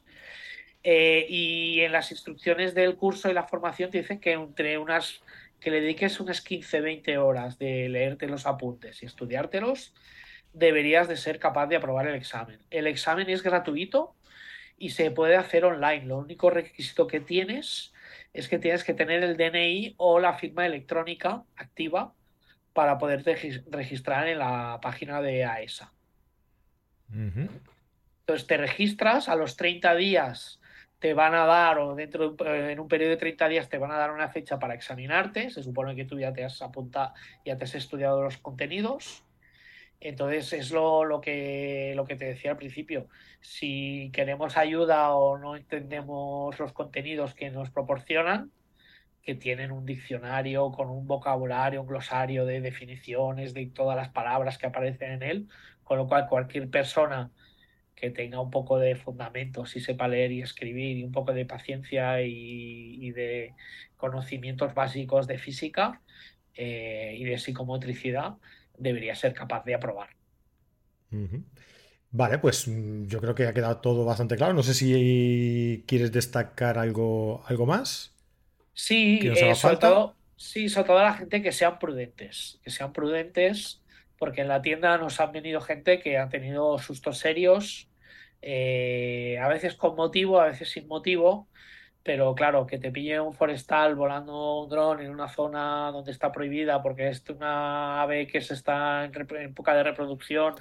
Eh, 0.84 1.26
y 1.30 1.82
en 1.82 1.92
las 1.92 2.12
instrucciones 2.12 2.74
del 2.74 2.96
curso 2.96 3.30
y 3.30 3.34
la 3.34 3.44
formación 3.44 3.92
te 3.92 4.00
dicen 4.00 4.20
que 4.20 4.32
entre 4.32 4.78
unas 4.78 5.22
que 5.60 5.72
le 5.72 5.82
dediques 5.82 6.20
unas 6.20 6.46
15-20 6.46 7.18
horas 7.18 7.60
de 7.60 7.90
leerte 7.90 8.28
los 8.28 8.46
apuntes 8.46 9.04
y 9.04 9.06
estudiártelos, 9.06 9.94
deberías 10.54 11.08
de 11.08 11.18
ser 11.18 11.40
capaz 11.40 11.68
de 11.68 11.76
aprobar 11.76 12.08
el 12.08 12.16
examen. 12.16 12.60
El 12.70 12.88
examen 12.88 13.30
es 13.30 13.44
gratuito 13.44 14.16
y 14.78 14.92
se 14.92 15.12
puede 15.12 15.36
hacer 15.36 15.66
online. 15.66 16.06
Lo 16.06 16.20
único 16.20 16.52
requisito 16.52 17.08
que 17.08 17.20
tienes 17.20 17.92
es 18.34 18.48
que 18.48 18.60
tienes 18.60 18.84
que 18.84 18.94
tener 18.94 19.24
el 19.24 19.36
DNI 19.36 19.96
o 19.98 20.20
la 20.20 20.36
firma 20.36 20.66
electrónica 20.66 21.44
activa 21.58 22.14
para 22.78 23.00
poderte 23.00 23.36
registrar 23.72 24.28
en 24.28 24.38
la 24.38 24.78
página 24.80 25.20
de 25.20 25.44
AESA. 25.44 25.92
E 27.12 27.48
Entonces 28.20 28.46
te 28.46 28.56
registras, 28.56 29.30
a 29.30 29.36
los 29.36 29.58
30 29.58 29.96
días 29.96 30.62
te 31.00 31.16
van 31.16 31.34
a 31.34 31.48
dar, 31.48 31.80
o 31.80 31.96
dentro 31.96 32.34
de, 32.34 32.72
en 32.72 32.80
un 32.80 32.88
periodo 32.88 33.10
de 33.10 33.18
30 33.18 33.48
días 33.48 33.68
te 33.68 33.80
van 33.80 33.90
a 33.90 33.98
dar 33.98 34.12
una 34.12 34.30
fecha 34.30 34.60
para 34.60 34.76
examinarte. 34.76 35.50
Se 35.50 35.64
supone 35.64 35.96
que 35.96 36.06
tú 36.06 36.20
ya 36.20 36.32
te 36.34 36.46
has 36.46 36.62
apuntado, 36.62 37.16
ya 37.44 37.58
te 37.58 37.64
has 37.64 37.74
estudiado 37.74 38.22
los 38.22 38.38
contenidos. 38.38 39.24
Entonces 40.00 40.54
es 40.54 40.70
lo, 40.70 41.04
lo, 41.04 41.20
que, 41.20 41.94
lo 41.96 42.06
que 42.06 42.16
te 42.16 42.26
decía 42.26 42.52
al 42.52 42.58
principio. 42.58 43.08
Si 43.42 44.12
queremos 44.14 44.56
ayuda 44.56 45.16
o 45.16 45.40
no 45.40 45.56
entendemos 45.56 46.60
los 46.60 46.74
contenidos 46.74 47.34
que 47.34 47.50
nos 47.50 47.72
proporcionan, 47.72 48.52
que 49.28 49.36
tienen 49.36 49.74
un 49.74 49.86
diccionario 49.86 50.72
con 50.72 50.90
un 50.90 51.06
vocabulario, 51.06 51.82
un 51.82 51.88
glosario 51.88 52.46
de 52.46 52.62
definiciones 52.62 53.54
de 53.54 53.66
todas 53.66 53.98
las 53.98 54.08
palabras 54.08 54.58
que 54.58 54.68
aparecen 54.68 55.12
en 55.12 55.22
él, 55.22 55.48
con 55.84 55.98
lo 55.98 56.08
cual 56.08 56.30
cualquier 56.30 56.70
persona 56.70 57.30
que 57.94 58.10
tenga 58.10 58.40
un 58.40 58.50
poco 58.50 58.80
de 58.80 58.96
fundamentos 58.96 59.76
y 59.76 59.82
sepa 59.82 60.08
leer 60.08 60.32
y 60.32 60.42
escribir 60.42 60.96
y 60.96 61.04
un 61.04 61.12
poco 61.12 61.34
de 61.34 61.46
paciencia 61.46 62.22
y, 62.22 63.12
de 63.12 63.54
conocimientos 63.98 64.74
básicos 64.74 65.28
de 65.28 65.38
física 65.40 66.02
eh, 66.56 67.14
y 67.18 67.26
de 67.26 67.38
psicomotricidad, 67.38 68.38
debería 68.78 69.14
ser 69.14 69.34
capaz 69.34 69.66
de 69.66 69.76
aprobar. 69.76 70.08
Vale, 72.12 72.40
pues 72.40 72.66
mm, 72.66 73.08
yo 73.08 73.20
creo 73.20 73.36
que 73.36 73.46
ha 73.46 73.54
quedado 73.54 73.82
todo 73.82 74.06
bastante 74.06 74.38
claro. 74.38 74.54
No 74.54 74.64
sé 74.64 74.74
si 74.74 75.84
quieres 75.86 76.14
destacar 76.14 76.78
algo, 76.78 77.44
algo 77.48 77.66
más. 77.66 78.17
Sí, 78.78 79.20
eh, 79.24 79.56
sobre 79.56 79.78
todo, 79.78 80.16
sí, 80.36 80.70
sobre 80.70 80.88
todo 80.88 81.02
la 81.02 81.16
gente 81.16 81.42
que 81.42 81.52
sean 81.52 81.80
prudentes, 81.80 82.60
que 82.64 82.70
sean 82.70 82.94
prudentes, 82.94 83.82
porque 84.20 84.42
en 84.42 84.50
la 84.50 84.62
tienda 84.62 85.00
nos 85.00 85.20
han 85.20 85.32
venido 85.32 85.62
gente 85.62 86.00
que 86.00 86.20
ha 86.20 86.30
tenido 86.30 86.78
sustos 86.78 87.18
serios, 87.18 87.90
eh, 88.44 89.40
a 89.42 89.48
veces 89.48 89.74
con 89.74 89.96
motivo, 89.96 90.40
a 90.40 90.46
veces 90.46 90.70
sin 90.70 90.88
motivo, 90.88 91.48
pero 92.04 92.36
claro, 92.36 92.68
que 92.68 92.78
te 92.78 92.92
pille 92.92 93.20
un 93.20 93.34
forestal 93.34 93.96
volando 93.96 94.62
un 94.62 94.70
dron 94.70 95.02
en 95.02 95.10
una 95.10 95.28
zona 95.28 95.90
donde 95.92 96.12
está 96.12 96.32
prohibida 96.32 96.84
porque 96.84 97.10
es 97.10 97.28
una 97.32 98.04
ave 98.04 98.28
que 98.28 98.42
se 98.42 98.54
está 98.54 99.06
en, 99.06 99.12
época 99.42 99.74
de 99.74 99.84
reproducción 99.84 100.54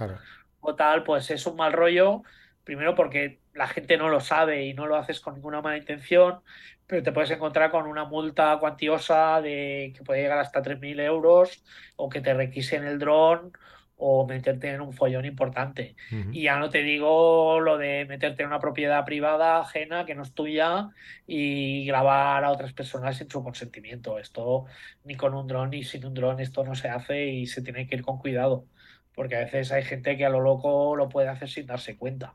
o 0.61 0.75
tal, 0.75 1.05
pues 1.05 1.31
es 1.31 1.47
un 1.47 1.57
mal 1.57 1.75
rollo, 1.75 2.23
primero 2.65 2.95
porque 2.95 3.41
la 3.53 3.69
gente 3.69 3.99
no 3.99 4.09
lo 4.09 4.21
sabe 4.21 4.65
y 4.65 4.73
no 4.73 4.87
lo 4.87 4.97
haces 4.97 5.21
con 5.21 5.35
ninguna 5.35 5.61
mala 5.61 5.77
intención, 5.77 6.41
pero 6.87 7.03
te 7.03 7.13
puedes 7.13 7.31
encontrar 7.31 7.71
con 7.71 7.87
una 7.87 8.05
multa 8.05 8.59
cuantiosa 8.59 9.41
de 9.41 9.93
que 9.97 10.05
puede 10.05 10.23
llegar 10.23 10.39
hasta 10.39 10.63
3.000 10.63 11.01
euros 11.01 11.65
o 11.97 12.09
que 12.09 12.21
te 12.21 12.35
requisen 12.35 12.85
el 12.85 12.99
dron 12.99 13.53
o 13.99 14.27
meterte 14.27 14.71
en 14.71 14.81
un 14.83 14.93
follón 14.93 15.25
importante. 15.25 15.97
Y 16.31 16.43
ya 16.43 16.59
no 16.59 16.69
te 16.69 16.83
digo 16.83 17.61
lo 17.61 17.79
de 17.79 18.05
meterte 18.05 18.43
en 18.43 18.49
una 18.49 18.61
propiedad 18.61 19.05
privada 19.05 19.61
ajena 19.61 20.05
que 20.05 20.15
no 20.15 20.23
es 20.23 20.35
tuya 20.35 20.91
y 21.27 21.87
grabar 21.87 22.45
a 22.45 22.51
otras 22.51 22.75
personas 22.75 23.17
sin 23.17 23.31
su 23.31 23.43
consentimiento. 23.43 24.19
Esto 24.19 24.67
ni 25.05 25.15
con 25.15 25.35
un 25.35 25.47
dron 25.47 25.71
ni 25.71 25.83
sin 25.83 26.05
un 26.05 26.13
dron 26.13 26.41
esto 26.41 26.63
no 26.63 26.75
se 26.75 26.89
hace 26.89 27.27
y 27.27 27.47
se 27.47 27.63
tiene 27.63 27.87
que 27.87 27.97
ir 27.97 28.03
con 28.03 28.19
cuidado. 28.19 28.67
Porque 29.15 29.37
a 29.37 29.41
veces 29.41 29.73
hay 29.73 29.83
gente 29.83 30.17
que 30.19 30.27
a 30.27 30.31
lo 30.31 30.41
loco 30.41 30.95
lo 30.95 31.09
puede 31.09 31.29
hacer 31.29 31.49
sin 31.49 31.67
darse 31.67 31.97
cuenta. 31.97 32.35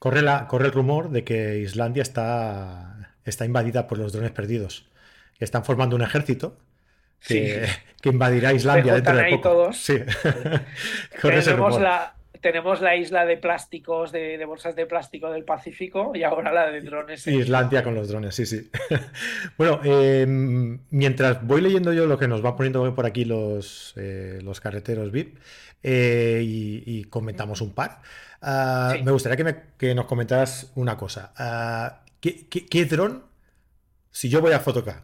corre, 0.00 0.22
la, 0.22 0.48
corre 0.48 0.66
el 0.66 0.72
rumor 0.72 1.10
de 1.10 1.22
que 1.22 1.58
Islandia 1.60 2.02
está 2.02 3.11
está 3.24 3.44
invadida 3.44 3.86
por 3.86 3.98
los 3.98 4.12
drones 4.12 4.32
perdidos, 4.32 4.86
que 5.38 5.44
están 5.44 5.64
formando 5.64 5.96
un 5.96 6.02
ejército 6.02 6.58
que, 7.26 7.68
invadirá 8.04 8.52
Islandia 8.52 8.94
dentro 8.94 9.16
de 9.16 9.30
poco. 9.30 9.48
Todos. 9.48 9.76
Sí. 9.76 9.98
tenemos, 11.22 11.80
la, 11.80 12.14
tenemos 12.40 12.80
la 12.80 12.96
isla 12.96 13.24
de 13.24 13.36
plásticos, 13.36 14.12
de, 14.12 14.44
bolsas 14.44 14.74
de 14.74 14.86
plástico 14.86 15.30
del 15.30 15.44
Pacífico 15.44 16.12
y 16.14 16.24
ahora 16.24 16.52
la 16.52 16.70
de 16.70 16.80
drones. 16.80 17.26
Islandia 17.26 17.82
con 17.82 17.94
los 17.94 18.08
drones, 18.08 18.34
sí, 18.34 18.46
sí. 18.46 18.70
bueno, 19.56 19.80
em, 19.84 20.80
mientras 20.90 21.46
voy 21.46 21.60
leyendo 21.60 21.92
yo 21.92 22.06
lo 22.06 22.18
que 22.18 22.28
nos 22.28 22.44
va 22.44 22.56
poniendo 22.56 22.94
por 22.94 23.06
aquí 23.06 23.24
los, 23.24 23.94
eh, 23.96 24.40
los 24.42 24.60
carreteros 24.60 25.12
VIP 25.12 25.38
eh, 25.82 26.42
y, 26.44 27.04
comentamos 27.04 27.60
un 27.60 27.72
par, 27.72 28.00
ah, 28.40 28.94
me 29.02 29.12
gustaría 29.12 29.54
que, 29.78 29.94
nos 29.94 30.06
comentaras 30.06 30.72
una 30.74 30.96
cosa. 30.96 31.32
Ah, 31.36 32.00
¿Qué, 32.22 32.84
dron? 32.84 33.24
Si 34.12 34.28
yo 34.28 34.40
voy 34.40 34.52
a 34.52 34.60
Photocard, 34.60 35.02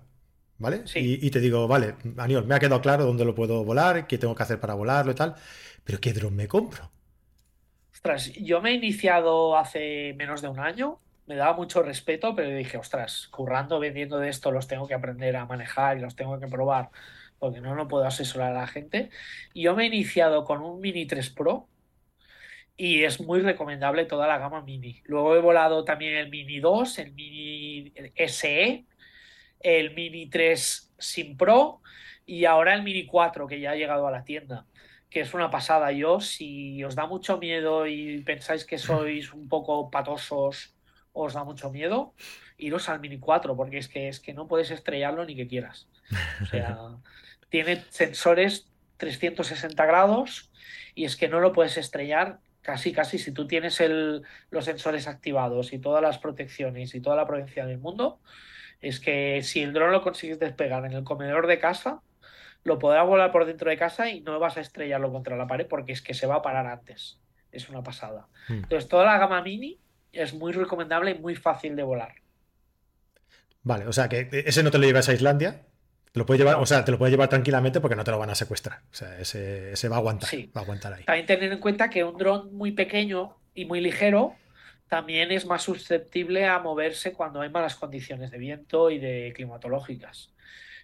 ¿vale? 0.59 0.85
Y, 0.95 1.29
te 1.31 1.41
digo, 1.41 1.67
vale, 1.67 1.97
Aniol, 2.17 2.47
me 2.47 2.55
ha 2.55 2.61
quedado 2.61 2.81
claro 2.81 3.05
dónde 3.05 3.25
lo 3.25 3.35
puedo 3.35 3.65
volar, 3.65 4.07
qué 4.07 4.19
tengo 4.19 4.37
que 4.37 4.45
hacer 4.45 4.61
para 4.61 4.75
volarlo 4.75 5.11
y 5.11 5.17
tal, 5.17 5.35
pero 5.83 5.99
¿qué 6.01 6.13
dron 6.13 6.37
me 6.37 6.47
compro? 6.47 6.93
Ostras, 7.93 8.33
yo 8.35 8.61
me 8.61 8.71
he 8.71 8.75
iniciado 8.75 9.57
hace 9.57 10.15
menos 10.17 10.43
de 10.43 10.49
un 10.49 10.61
año, 10.61 11.01
me 11.27 11.35
daba 11.35 11.55
mucho 11.55 11.83
respeto, 11.83 12.37
pero 12.37 12.57
dije, 12.57 12.79
ostras, 12.79 13.27
currando, 13.33 13.81
vendiendo 13.81 14.21
de 14.21 14.29
esto, 14.29 14.53
los 14.53 14.69
tengo 14.69 14.87
que 14.87 14.95
aprender 14.95 15.35
a 15.35 15.45
manejar 15.45 15.99
y 15.99 16.03
los 16.03 16.15
tengo 16.15 16.39
que 16.39 16.47
probar, 16.47 16.91
porque 17.41 17.61
no, 17.61 17.75
no 17.75 17.89
puedo 17.89 18.05
asesorar 18.07 18.53
a 18.53 18.61
la 18.61 18.67
gente. 18.69 19.11
Y 19.55 19.63
yo 19.63 19.75
me 19.75 19.83
he 19.83 19.87
iniciado 19.89 20.45
con 20.45 20.63
un 20.63 20.81
Mini 20.81 21.05
3 21.05 21.31
Pro, 21.31 21.67
y 22.81 23.03
es 23.03 23.21
muy 23.21 23.41
recomendable 23.41 24.05
toda 24.05 24.29
la 24.29 24.39
gama 24.39 24.63
Mini. 24.63 25.03
Luego 25.05 25.35
he 25.35 25.41
volado 25.41 25.85
también 25.85 26.17
el 26.17 26.31
Mini 26.31 26.61
2, 26.61 26.99
el 27.01 27.13
Mini 27.13 27.93
SE, 28.29 28.85
el 29.59 29.95
Mini 29.95 30.31
3 30.31 30.95
Sin 30.97 31.37
Pro 31.37 31.83
y 32.25 32.45
ahora 32.45 32.75
el 32.75 32.85
Mini 32.85 33.05
4 33.05 33.49
que 33.49 33.59
ya 33.59 33.73
ha 33.73 33.75
llegado 33.75 34.07
a 34.07 34.13
la 34.13 34.23
tienda, 34.23 34.65
que 35.11 35.21
es 35.21 35.35
una 35.35 35.51
pasada. 35.51 35.91
Yo, 35.91 36.21
si 36.21 36.85
os 36.85 36.95
da 36.95 37.07
mucho 37.07 37.39
miedo 37.39 37.89
y 37.89 38.23
pensáis 38.23 38.65
que 38.65 38.79
sois 38.79 39.33
un 39.33 39.49
poco 39.49 39.91
patosos, 39.91 40.77
os 41.13 41.35
da 41.35 41.43
mucho 41.43 41.71
miedo, 41.71 42.15
iros 42.59 42.89
al 42.89 43.01
Mini 43.01 43.19
4 43.19 43.57
porque 43.57 43.79
es 43.79 43.89
que, 43.89 44.07
es 44.07 44.21
que 44.21 44.35
no 44.35 44.47
puedes 44.47 44.71
estrellarlo 44.71 45.25
ni 45.25 45.35
que 45.35 45.49
quieras. 45.49 45.89
O 46.43 46.47
sea, 46.47 46.79
tiene 47.51 47.83
sensores 47.89 48.71
360 48.99 49.85
grados 49.85 50.53
y 50.95 51.07
es 51.07 51.17
que 51.17 51.27
no 51.27 51.41
lo 51.41 51.53
puedes 51.53 51.77
estrellar 51.77 52.39
casi, 52.69 52.93
casi, 52.93 53.17
si 53.17 53.33
tú 53.33 53.47
tienes 53.47 53.81
el, 53.81 54.25
los 54.51 54.67
sensores 54.67 55.09
activados 55.09 55.73
y 55.73 55.79
todas 55.79 56.03
las 56.03 56.19
protecciones 56.19 56.95
y 56.95 57.01
toda 57.01 57.17
la 57.17 57.27
protection 57.27 57.67
del 57.67 57.79
mundo, 57.79 58.21
es 58.83 59.01
que 59.01 59.43
si 59.43 59.63
el 59.63 59.73
dron 59.73 59.91
lo 59.91 60.03
consigues 60.03 60.39
despegar 60.39 60.85
en 60.85 60.93
el 60.93 61.03
comedor 61.03 61.47
de 61.47 61.59
casa, 61.59 62.03
lo 62.65 62.79
podrás 62.79 63.07
volar 63.07 63.33
por 63.33 63.47
dentro 63.47 63.71
de 63.71 63.79
casa 63.79 64.11
y 64.11 64.21
no 64.21 64.39
vas 64.39 64.59
a 64.59 64.61
estrellarlo 64.61 65.11
contra 65.11 65.35
la 65.39 65.47
pared 65.47 65.67
porque 65.67 65.93
es 65.93 66.03
que 66.03 66.13
se 66.13 66.27
va 66.27 66.35
a 66.35 66.43
parar 66.43 66.67
antes. 66.67 67.19
Es 67.53 67.71
una 67.71 67.83
pasada. 67.83 68.29
Hmm. 68.49 68.65
Entonces, 68.65 68.87
toda 68.87 69.07
la 69.07 69.17
gama 69.17 69.41
mini 69.41 69.81
es 70.13 70.35
muy 70.35 70.53
recomendable 70.53 71.13
y 71.13 71.19
muy 71.19 71.37
fácil 71.37 71.75
de 71.75 71.85
volar. 71.85 72.17
Vale, 73.63 73.87
o 73.87 73.95
sea 73.95 74.11
que 74.11 74.29
ese 74.45 74.63
no 74.63 74.71
te 74.71 74.77
lo 74.77 74.85
llevas 74.85 75.09
a 75.09 75.15
Islandia. 75.15 75.63
Te 76.13 76.19
lo 76.19 76.27
puedes 76.27 76.41
llevar, 76.41 76.57
o 76.57 76.67
sea, 76.67 76.85
te 76.85 76.93
lo 76.93 76.99
puedes 76.99 77.13
llevar 77.13 77.29
tranquilamente 77.29 77.81
porque 77.81 77.97
no 77.97 78.05
te 78.05 78.11
lo 78.11 78.19
van 78.19 78.31
a 78.31 78.35
secuestrar. 78.35 78.81
O 78.91 78.95
sea, 78.95 79.19
ese, 79.19 79.89
va 79.89 79.97
a 79.97 79.99
aguantar. 79.99 80.31
Va 80.57 80.61
a 80.61 80.65
aguantar 80.65 80.93
ahí. 80.95 81.05
También 81.05 81.27
tener 81.27 81.53
en 81.53 81.59
cuenta 81.59 81.91
que 81.91 82.05
un 82.05 82.17
dron 82.17 82.55
muy 82.55 82.73
pequeño 82.73 83.37
y 83.55 83.65
muy 83.65 83.81
ligero 83.81 84.35
también 84.89 85.31
es 85.31 85.45
más 85.45 85.63
susceptible 85.63 86.47
a 86.47 86.59
moverse 86.59 87.13
cuando 87.13 87.43
hay 87.43 87.51
malas 87.51 87.77
condiciones 87.77 88.31
de 88.31 88.39
viento 88.39 88.91
y 88.91 88.99
de 88.99 89.33
climatológicas. 89.37 90.33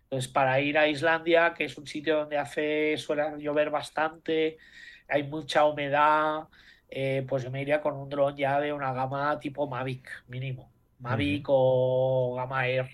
Entonces, 0.02 0.30
para 0.30 0.60
ir 0.60 0.76
a 0.76 0.86
Islandia, 0.86 1.54
que 1.56 1.64
es 1.64 1.78
un 1.78 1.86
sitio 1.86 2.18
donde 2.18 2.36
hace 2.36 2.96
suele 2.98 3.24
llover 3.38 3.70
bastante, 3.70 4.58
hay 5.08 5.22
mucha 5.22 5.64
humedad, 5.64 6.48
eh, 6.88 7.24
pues 7.26 7.42
yo 7.42 7.50
me 7.50 7.62
iría 7.62 7.80
con 7.80 7.94
un 7.96 8.08
dron 8.08 8.36
ya 8.36 8.60
de 8.60 8.72
una 8.72 8.92
gama 8.92 9.38
tipo 9.40 9.66
Mavic 9.66 10.24
mínimo. 10.28 10.70
Mavic 11.00 11.46
o 11.48 12.34
Gama 12.36 12.68
Air. 12.68 12.88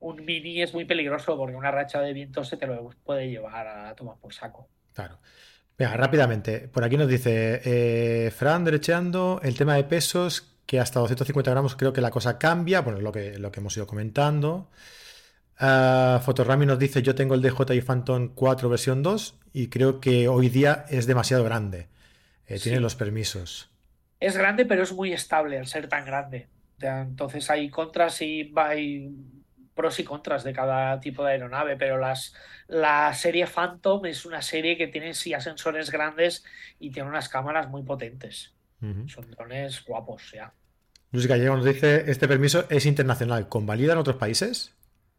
Un 0.00 0.24
mini 0.24 0.62
es 0.62 0.74
muy 0.74 0.84
peligroso 0.84 1.36
porque 1.36 1.54
una 1.54 1.70
racha 1.70 2.00
de 2.00 2.12
viento 2.12 2.42
se 2.42 2.56
te 2.56 2.66
lo 2.66 2.90
puede 3.04 3.28
llevar 3.28 3.66
a 3.66 3.94
tomar 3.94 4.16
por 4.16 4.32
saco. 4.32 4.68
Claro. 4.94 5.18
Venga, 5.78 5.96
rápidamente. 5.96 6.68
Por 6.68 6.84
aquí 6.84 6.96
nos 6.96 7.08
dice 7.08 7.60
eh, 7.64 8.30
Fran, 8.30 8.64
derecheando, 8.64 9.40
el 9.42 9.56
tema 9.56 9.76
de 9.76 9.84
pesos, 9.84 10.56
que 10.66 10.78
hasta 10.78 11.00
250 11.00 11.50
gramos 11.50 11.76
creo 11.76 11.92
que 11.92 12.00
la 12.00 12.10
cosa 12.10 12.38
cambia. 12.38 12.80
Bueno, 12.82 13.00
lo 13.00 13.12
que, 13.12 13.38
lo 13.38 13.50
que 13.50 13.60
hemos 13.60 13.76
ido 13.76 13.86
comentando. 13.86 14.70
Uh, 15.60 16.18
Fotorami 16.20 16.64
nos 16.64 16.78
dice, 16.78 17.02
yo 17.02 17.14
tengo 17.14 17.34
el 17.34 17.42
DJI 17.42 17.82
Phantom 17.82 18.34
4 18.34 18.68
versión 18.70 19.02
2 19.02 19.38
y 19.52 19.68
creo 19.68 20.00
que 20.00 20.28
hoy 20.28 20.48
día 20.48 20.86
es 20.88 21.06
demasiado 21.06 21.44
grande. 21.44 21.88
Eh, 22.46 22.58
tiene 22.58 22.80
los 22.80 22.94
permisos. 22.94 23.70
Es 24.18 24.36
grande, 24.36 24.64
pero 24.64 24.82
es 24.82 24.92
muy 24.92 25.12
estable 25.12 25.58
al 25.58 25.66
ser 25.66 25.88
tan 25.88 26.04
grande. 26.04 26.48
Entonces 26.80 27.50
hay 27.50 27.68
contras 27.68 28.22
y 28.22 28.52
hay 28.56 29.14
pros 29.80 29.98
y 29.98 30.04
contras 30.04 30.44
de 30.44 30.52
cada 30.52 31.00
tipo 31.00 31.24
de 31.24 31.32
aeronave, 31.32 31.74
pero 31.76 31.96
las, 31.96 32.34
la 32.68 33.14
serie 33.14 33.46
Phantom 33.46 34.04
es 34.04 34.26
una 34.26 34.42
serie 34.42 34.76
que 34.76 34.88
tiene 34.88 35.14
sí 35.14 35.32
ascensores 35.32 35.90
grandes 35.90 36.44
y 36.78 36.90
tiene 36.90 37.08
unas 37.08 37.30
cámaras 37.30 37.68
muy 37.70 37.82
potentes. 37.82 38.52
Son 39.06 39.30
drones 39.30 39.84
guapos, 39.84 40.32
ya. 40.32 40.52
Luis 41.12 41.26
Gallego 41.26 41.56
nos 41.56 41.64
dice, 41.64 42.10
este 42.10 42.28
permiso 42.28 42.66
es 42.68 42.84
internacional, 42.84 43.48
¿convalida 43.48 43.92
en 43.92 43.98
otros 43.98 44.16
países? 44.16 44.74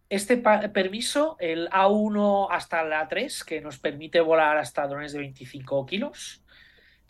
Este 0.09 0.37
permiso, 0.37 1.37
el 1.39 1.67
A1 1.69 2.47
hasta 2.51 2.83
la 2.83 3.09
A3, 3.09 3.43
que 3.43 3.61
nos 3.61 3.79
permite 3.79 4.19
volar 4.19 4.57
hasta 4.57 4.87
drones 4.87 5.13
de 5.13 5.19
25 5.19 5.85
kilos, 5.87 6.43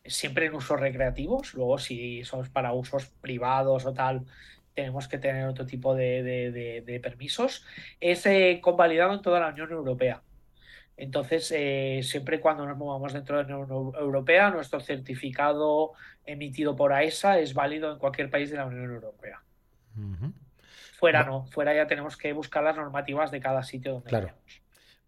siempre 0.05 0.46
en 0.46 0.55
usos 0.55 0.79
recreativos. 0.79 1.53
Luego, 1.53 1.77
si 1.77 2.24
somos 2.24 2.50
para 2.50 2.74
usos 2.74 3.08
privados 3.22 3.86
o 3.86 3.93
tal, 3.93 4.25
tenemos 4.74 5.08
que 5.08 5.18
tener 5.18 5.48
otro 5.48 5.66
tipo 5.66 5.96
de, 5.96 7.00
permisos. 7.01 7.66
Es 8.00 8.25
eh, 8.25 8.60
convalidado 8.62 9.14
en 9.14 9.22
toda 9.22 9.40
la 9.40 9.50
Unión 9.50 9.72
Europea. 9.72 10.22
Entonces, 10.98 11.51
eh, 11.55 12.01
siempre 12.03 12.40
cuando 12.40 12.66
nos 12.66 12.77
movamos 12.77 13.14
dentro 13.14 13.38
de 13.38 13.50
la 13.50 13.57
Unión 13.57 13.94
Europea, 13.96 14.51
nuestro 14.51 14.79
certificado 14.79 15.94
emitido 16.25 16.75
por 16.75 16.94
AESA 16.94 17.40
e 17.40 17.44
es 17.44 17.53
válido 17.53 17.92
en 17.92 17.98
cualquier 17.98 18.29
país 18.29 18.51
de 18.51 18.57
la 18.57 18.66
Unión 18.66 18.92
Europea. 18.92 19.42
Fuera 21.00 21.24
no, 21.24 21.46
fuera 21.48 21.74
ya 21.74 21.88
tenemos 21.88 22.16
que 22.16 22.31
buscar 22.34 22.64
las 22.64 22.75
normativas 22.75 23.31
de 23.31 23.40
cada 23.40 23.64
sitio 23.64 23.94
donde 23.94 24.10
claro. 24.10 24.29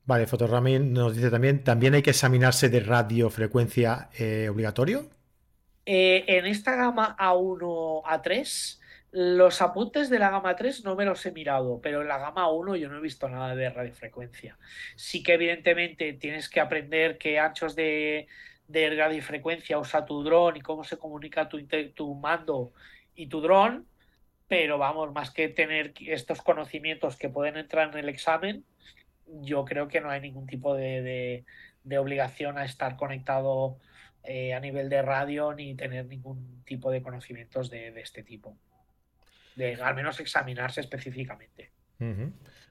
Vale, 0.06 0.28
Fotoramin 0.28 0.92
nos 0.92 1.16
dice 1.16 1.30
también, 1.30 1.64
¿también 1.64 1.94
hay 1.94 2.02
que 2.02 2.10
examinarse 2.10 2.68
de 2.68 2.82
radiofrecuencia 2.82 4.10
eh, 4.18 4.50
obligatorio? 4.50 5.10
Eh, 5.86 6.26
en 6.28 6.46
esta 6.46 6.76
gama 6.76 7.16
A1, 7.18 8.04
A3, 8.04 8.80
los 9.14 9.62
apuntes 9.62 10.10
de 10.10 10.18
la 10.18 10.32
gama 10.32 10.56
3 10.56 10.84
no 10.84 10.96
me 10.96 11.06
los 11.06 11.24
he 11.26 11.32
mirado, 11.32 11.80
pero 11.82 12.02
en 12.02 12.08
la 12.08 12.18
gama 12.18 12.50
1 12.50 12.76
yo 12.78 12.90
no 12.90 12.98
he 12.98 13.02
visto 13.02 13.30
nada 13.30 13.56
de 13.56 13.70
radiofrecuencia. 13.70 14.58
Sí 14.96 15.22
que 15.22 15.36
evidentemente 15.36 16.14
tienes 16.14 16.50
que 16.50 16.60
aprender 16.60 17.20
qué 17.20 17.38
anchos 17.38 17.76
de, 17.76 18.28
radiofrecuencia 18.68 19.78
usa 19.78 20.04
tu 20.04 20.24
dron 20.24 20.58
y 20.58 20.62
cómo 20.62 20.84
se 20.84 20.98
comunica 20.98 21.48
tu, 21.48 21.64
tu 21.94 22.16
mando 22.16 22.74
y 23.14 23.28
tu 23.28 23.40
dron, 23.40 23.86
pero 24.48 24.80
vamos, 24.80 25.14
más 25.14 25.30
que 25.30 25.48
tener 25.48 25.94
estos 26.08 26.42
conocimientos 26.42 27.16
que 27.16 27.30
pueden 27.30 27.58
entrar 27.58 27.90
en 27.92 28.00
el 28.00 28.10
examen, 28.10 28.66
yo 29.28 29.64
creo 29.64 29.88
que 29.88 30.02
no 30.02 30.10
hay 30.10 30.22
ningún 30.22 30.48
tipo 30.48 30.76
de, 30.76 31.46
obligación 32.00 32.58
a 32.58 32.66
estar 32.66 32.96
conectado 32.96 33.78
eh, 34.24 34.56
a 34.56 34.60
nivel 34.60 34.90
de 34.90 35.02
radio 35.04 35.54
ni 35.54 35.76
tener 35.76 36.08
ningún 36.08 36.64
tipo 36.66 36.90
de 36.90 37.04
conocimientos 37.04 37.70
de, 37.70 37.90
este 38.02 38.24
tipo. 38.24 38.58
De 39.56 39.76
al 39.76 39.96
menos 39.96 40.20
examinarse 40.20 40.82
específicamente. 40.82 41.72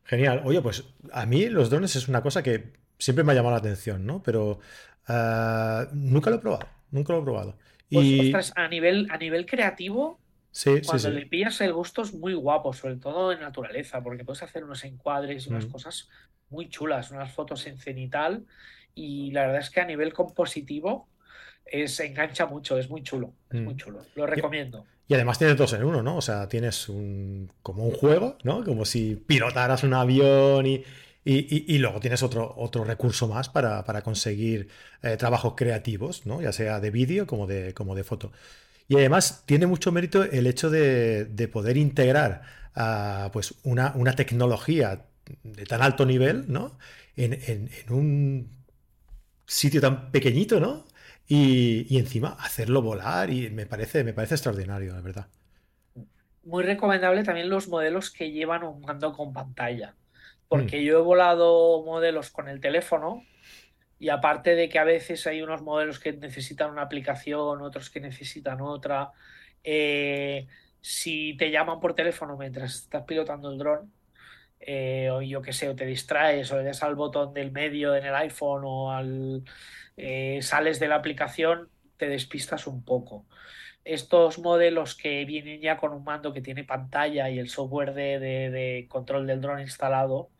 Genial. 0.05 0.43
Oye, 0.45 0.61
pues 0.61 0.85
a 1.13 1.27
mí 1.27 1.49
los 1.49 1.71
drones 1.71 1.97
es 1.97 2.09
una 2.09 2.23
cosa 2.23 2.43
que 2.43 2.73
siempre 2.99 3.25
me 3.25 3.33
ha 3.33 3.35
llamado 3.35 3.55
la 3.55 3.61
atención, 3.61 4.05
¿no? 4.05 4.23
Pero 4.23 4.61
ah, 5.07 5.87
nunca 5.93 6.31
lo 6.31 6.37
he 6.37 6.39
probado. 6.41 6.69
Nunca 6.91 7.13
lo 7.13 7.21
he 7.21 7.23
probado. 7.23 7.59
Pues, 7.91 8.07
y... 8.07 8.33
a 8.57 8.69
nivel, 8.69 9.09
a 9.11 9.17
nivel 9.17 9.47
creativo, 9.47 10.21
cuando 10.87 11.11
le 11.11 11.27
pillas 11.27 11.61
el 11.63 11.73
gusto 11.73 12.03
es 12.03 12.13
muy 12.13 12.35
guapo, 12.35 12.73
sobre 12.73 12.97
todo 12.97 13.33
en 13.33 13.41
naturaleza, 13.41 14.03
porque 14.03 14.25
puedes 14.25 14.43
hacer 14.43 14.65
unos 14.65 14.85
encuadres 14.85 15.47
y 15.47 15.51
unas 15.51 15.67
cosas 15.67 16.09
muy 16.51 16.69
chulas, 16.69 17.11
unas 17.11 17.33
fotos 17.33 17.67
en 17.67 17.79
cenital 17.79 18.45
y 18.95 19.31
la 19.31 19.43
verdad 19.43 19.61
es 19.61 19.71
que 19.71 19.81
a 19.81 19.87
nivel 19.87 20.13
compositivo 20.13 21.09
se 21.87 22.07
engancha 22.07 22.47
mucho, 22.47 22.79
es 22.79 22.91
muy 22.91 23.03
chulo, 23.03 23.33
es 23.51 23.61
muy 23.61 23.75
mm. 23.75 23.77
chulo, 23.79 24.03
lo 24.15 24.27
recomiendo. 24.27 24.85
Y, 25.09 25.15
además 25.15 25.39
tienes 25.39 25.57
dos 25.57 25.73
en 25.75 25.85
uno, 25.85 26.03
¿no? 26.03 26.17
O 26.17 26.23
sea, 26.23 26.49
tienes 26.49 26.89
un 26.89 27.51
como 27.63 27.85
un 27.85 27.93
juego, 27.93 28.39
¿no? 28.45 28.65
Como 28.65 28.85
si 28.85 29.17
pilotaras 29.17 29.83
un 29.85 29.95
avión 29.95 30.67
y, 30.67 30.85
y, 31.25 31.79
luego 31.79 32.01
tienes 32.01 32.23
otro, 32.23 32.53
otro 32.57 32.85
recurso 32.85 33.29
más 33.29 33.49
para, 33.49 34.03
conseguir 34.03 34.69
eh, 35.03 35.17
trabajos 35.17 35.55
creativos, 35.57 36.27
¿no? 36.27 36.41
Ya 36.41 36.53
sea 36.53 36.81
de 36.81 36.91
vídeo 36.91 37.27
como 37.27 37.47
de, 37.47 37.75
como 37.75 37.95
de 37.95 38.05
foto. 38.05 38.33
Y 38.89 38.97
además 38.97 39.45
tiene 39.47 39.67
mucho 39.67 39.93
mérito 39.93 40.25
el 40.25 40.47
hecho 40.47 40.69
de, 40.71 41.49
poder 41.53 41.77
integrar 41.77 42.43
pues 43.33 43.55
una, 43.63 43.93
una, 43.97 44.15
tecnología 44.15 45.05
de 45.43 45.65
tan 45.65 45.83
alto 45.83 46.07
nivel, 46.07 46.47
¿no? 46.49 46.77
En, 47.17 47.71
un 47.91 48.51
sitio 49.47 49.81
tan 49.81 50.11
pequeñito, 50.11 50.61
¿no? 50.61 50.85
Y, 51.35 51.99
encima 51.99 52.37
hacerlo 52.41 52.83
volar 52.83 53.31
y 53.31 53.49
me 53.49 53.65
parece, 53.65 54.05
me 54.05 54.13
parece 54.13 54.35
extraordinario, 54.35 54.93
la 54.93 55.01
verdad. 55.01 55.29
Muy 56.45 56.63
recomendable 56.63 57.25
también 57.25 57.49
los 57.49 57.69
modelos 57.69 58.11
que 58.11 58.33
llevan 58.33 58.65
un 58.65 58.83
mando 58.83 59.15
con 59.15 59.33
pantalla. 59.33 59.95
Porque 60.47 60.81
mm. 60.81 60.83
yo 60.83 60.99
he 60.99 61.03
volado 61.03 61.83
modelos 61.85 62.29
con 62.31 62.51
el 62.51 62.61
teléfono 62.61 63.25
y 63.99 64.11
aparte 64.11 64.55
de 64.55 64.69
que 64.69 64.79
a 64.79 64.85
veces 64.85 65.27
hay 65.27 65.41
unos 65.41 65.63
modelos 65.63 65.99
que 66.01 66.13
necesitan 66.13 66.71
una 66.71 66.83
aplicación, 66.83 67.63
otros 67.63 67.89
que 67.89 68.01
necesitan 68.01 68.61
otra, 68.61 69.13
eh, 69.65 70.47
si 70.83 71.35
te 71.39 71.51
llaman 71.51 71.81
por 71.81 71.95
teléfono 71.95 72.37
mientras 72.37 72.75
estás 72.75 73.05
pilotando 73.05 73.51
el 73.51 73.57
dron, 73.57 73.91
eh, 74.61 75.09
o 75.11 75.23
yo 75.23 75.41
qué 75.41 75.55
sé, 75.55 75.71
o 75.71 75.75
te 75.75 75.87
distraes 75.87 76.53
o 76.53 76.59
le 76.59 76.65
das 76.65 76.83
al 76.83 76.95
botón 76.95 77.33
del 77.33 77.53
medio 77.53 77.97
en 77.97 78.05
el 78.05 78.15
iPhone 78.17 78.65
o 78.67 78.93
al, 78.93 79.45
eh, 79.97 80.41
sales 80.43 80.81
de 80.81 80.89
la 80.89 80.97
aplicación, 80.97 81.69
te 81.97 82.09
despistas 82.09 82.67
un 82.67 82.85
poco. 82.85 83.27
Estos 83.85 84.39
modelos 84.39 84.95
que 84.95 85.25
vienen 85.25 85.61
ya 85.61 85.77
con 85.77 85.93
un 85.93 86.05
mando 86.05 86.33
que 86.33 86.41
tiene 86.41 86.65
pantalla 86.65 87.31
y 87.31 87.39
el 87.39 87.49
software 87.49 87.95
de, 87.95 88.87
control 88.89 89.27
del 89.27 89.41
dron 89.41 89.61
instalado, 89.61 90.31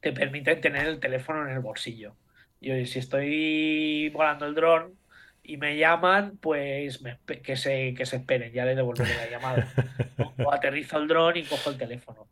te 0.00 0.12
permiten 0.12 0.60
tener 0.60 0.86
el 0.86 1.00
teléfono 1.00 1.46
en 1.46 1.54
el 1.54 1.60
bolsillo. 1.60 2.16
Yo, 2.60 2.74
si 2.86 2.98
estoy 2.98 4.10
volando 4.10 4.46
el 4.46 4.54
dron 4.54 4.94
y 5.42 5.56
me 5.56 5.76
llaman, 5.76 6.38
pues 6.38 7.00
que, 7.42 7.56
se, 7.56 7.94
que 7.94 8.06
se 8.06 8.16
esperen, 8.16 8.52
ya 8.52 8.64
le 8.64 8.74
devolveré 8.74 9.14
la 9.16 9.30
llamada. 9.30 9.68
o 10.44 10.52
aterrizo 10.52 10.98
el 10.98 11.08
dron 11.08 11.36
y 11.36 11.44
cojo 11.44 11.70
el 11.70 11.78
teléfono 11.78 12.28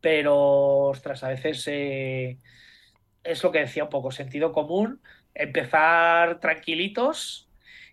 pero, 0.00 0.36
ostras, 0.90 1.24
a 1.24 1.28
veces 1.28 1.64
eh, 1.68 2.38
es 3.24 3.42
lo 3.42 3.50
que 3.52 3.60
decía 3.60 3.84
un 3.84 3.90
poco, 3.90 4.10
sentido 4.10 4.52
común, 4.52 5.00
empezar 5.38 6.40
tranquilitos 6.40 7.48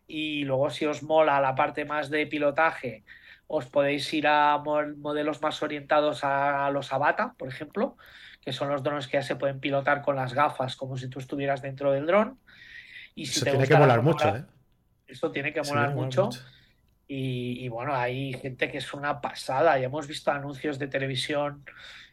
y 0.08 0.44
luego 0.44 0.70
si 0.70 0.86
os 0.86 1.04
mola 1.04 1.40
la 1.40 1.56
parte 1.56 1.86
más 1.86 2.10
de 2.10 2.28
pilotaje, 2.28 3.04
os 3.48 3.66
podéis 3.68 4.12
ir 4.14 4.28
a 4.28 4.58
modelos 4.58 5.42
más 5.42 5.62
orientados 5.62 6.24
a 6.24 6.70
los 6.72 6.92
Avata, 6.92 7.36
por 7.38 7.48
ejemplo, 7.48 7.96
que 8.42 8.54
son 8.54 8.70
los 8.70 8.84
drones 8.84 9.08
que 9.08 9.18
ya 9.18 9.24
se 9.24 9.36
pueden 9.36 9.60
pilotar 9.60 10.02
con 10.02 10.16
las 10.16 10.34
gafas 10.34 10.76
como 10.76 10.98
si 10.98 11.10
tú 11.10 11.20
estuvieras 11.20 11.62
dentro 11.62 11.92
del 11.92 12.06
dron. 12.06 12.40
Y 13.16 13.28
si 13.28 13.40
Eso 13.40 13.46
tiene 13.46 13.68
que 13.68 13.76
molar 13.76 14.02
mucho, 14.02 14.36
¿eh? 14.36 14.46
Esto 15.08 15.32
tiene 15.32 15.54
que 15.54 15.62
molar 15.62 15.94
mucho. 15.94 16.30
Y, 17.08 17.68
bueno, 17.70 17.96
hay 17.96 18.34
gente 18.34 18.72
que 18.72 18.80
es 18.80 18.94
una 18.94 19.22
pasada. 19.22 19.78
Ya 19.78 19.86
hemos 19.86 20.08
visto 20.08 20.32
anuncios 20.32 20.80
de 20.80 20.88
televisión 20.88 21.64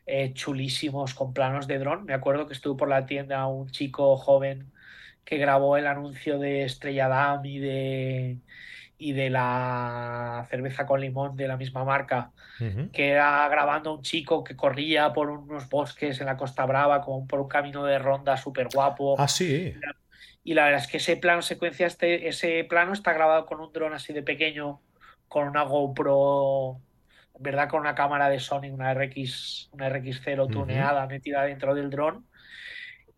eh, 0.06 0.32
chulísimos 0.34 1.14
con 1.14 1.32
planos 1.32 1.66
de 1.66 1.78
dron. 1.78 2.04
Me 2.04 2.12
acuerdo 2.12 2.46
que 2.46 2.52
estuvo 2.52 2.76
por 2.76 2.88
la 2.88 3.06
tienda 3.06 3.46
un 3.46 3.70
chico 3.70 4.16
joven 4.18 4.71
que 5.24 5.38
grabó 5.38 5.76
el 5.76 5.86
anuncio 5.86 6.38
de 6.38 6.64
Estrella 6.64 7.08
Damm 7.08 7.44
y 7.44 7.58
de, 7.58 8.38
y 8.98 9.12
de 9.12 9.30
la 9.30 10.46
cerveza 10.48 10.86
con 10.86 11.00
limón 11.00 11.36
de 11.36 11.48
la 11.48 11.56
misma 11.56 11.84
marca, 11.84 12.30
que 12.92 13.10
era 13.10 13.48
grabando 13.48 13.90
a 13.90 13.94
un 13.94 14.02
chico 14.02 14.44
que 14.44 14.54
corría 14.54 15.12
por 15.12 15.30
unos 15.30 15.68
bosques 15.68 16.20
en 16.20 16.26
la 16.26 16.36
Costa 16.36 16.64
Brava, 16.66 17.00
como 17.00 17.26
por 17.26 17.40
un 17.40 17.48
camino 17.48 17.84
de 17.84 17.98
ronda 17.98 18.36
súper 18.36 18.68
guapo. 18.72 19.16
Ah, 19.18 19.26
sí. 19.26 19.74
Y 20.44 20.54
la 20.54 20.64
verdad 20.64 20.80
es 20.80 20.86
que 20.86 20.98
ese 20.98 21.16
plano 21.16 21.42
secuencia, 21.42 21.86
este, 21.86 22.28
ese 22.28 22.64
plano 22.64 22.92
está 22.92 23.12
grabado 23.12 23.46
con 23.46 23.60
un 23.60 23.72
dron 23.72 23.92
así 23.92 24.12
de 24.12 24.22
pequeño, 24.22 24.80
con 25.28 25.48
una 25.48 25.62
GoPro, 25.62 26.80
¿verdad? 27.38 27.68
Con 27.68 27.80
una 27.80 27.94
cámara 27.94 28.28
de 28.28 28.38
Sony, 28.38 28.70
una 28.70 28.92
RX, 28.94 29.70
una 29.72 29.88
RX0 29.88 30.50
tuneada 30.50 31.06
metida 31.06 31.42
dentro 31.42 31.74
del 31.74 31.90
dron. 31.90 32.26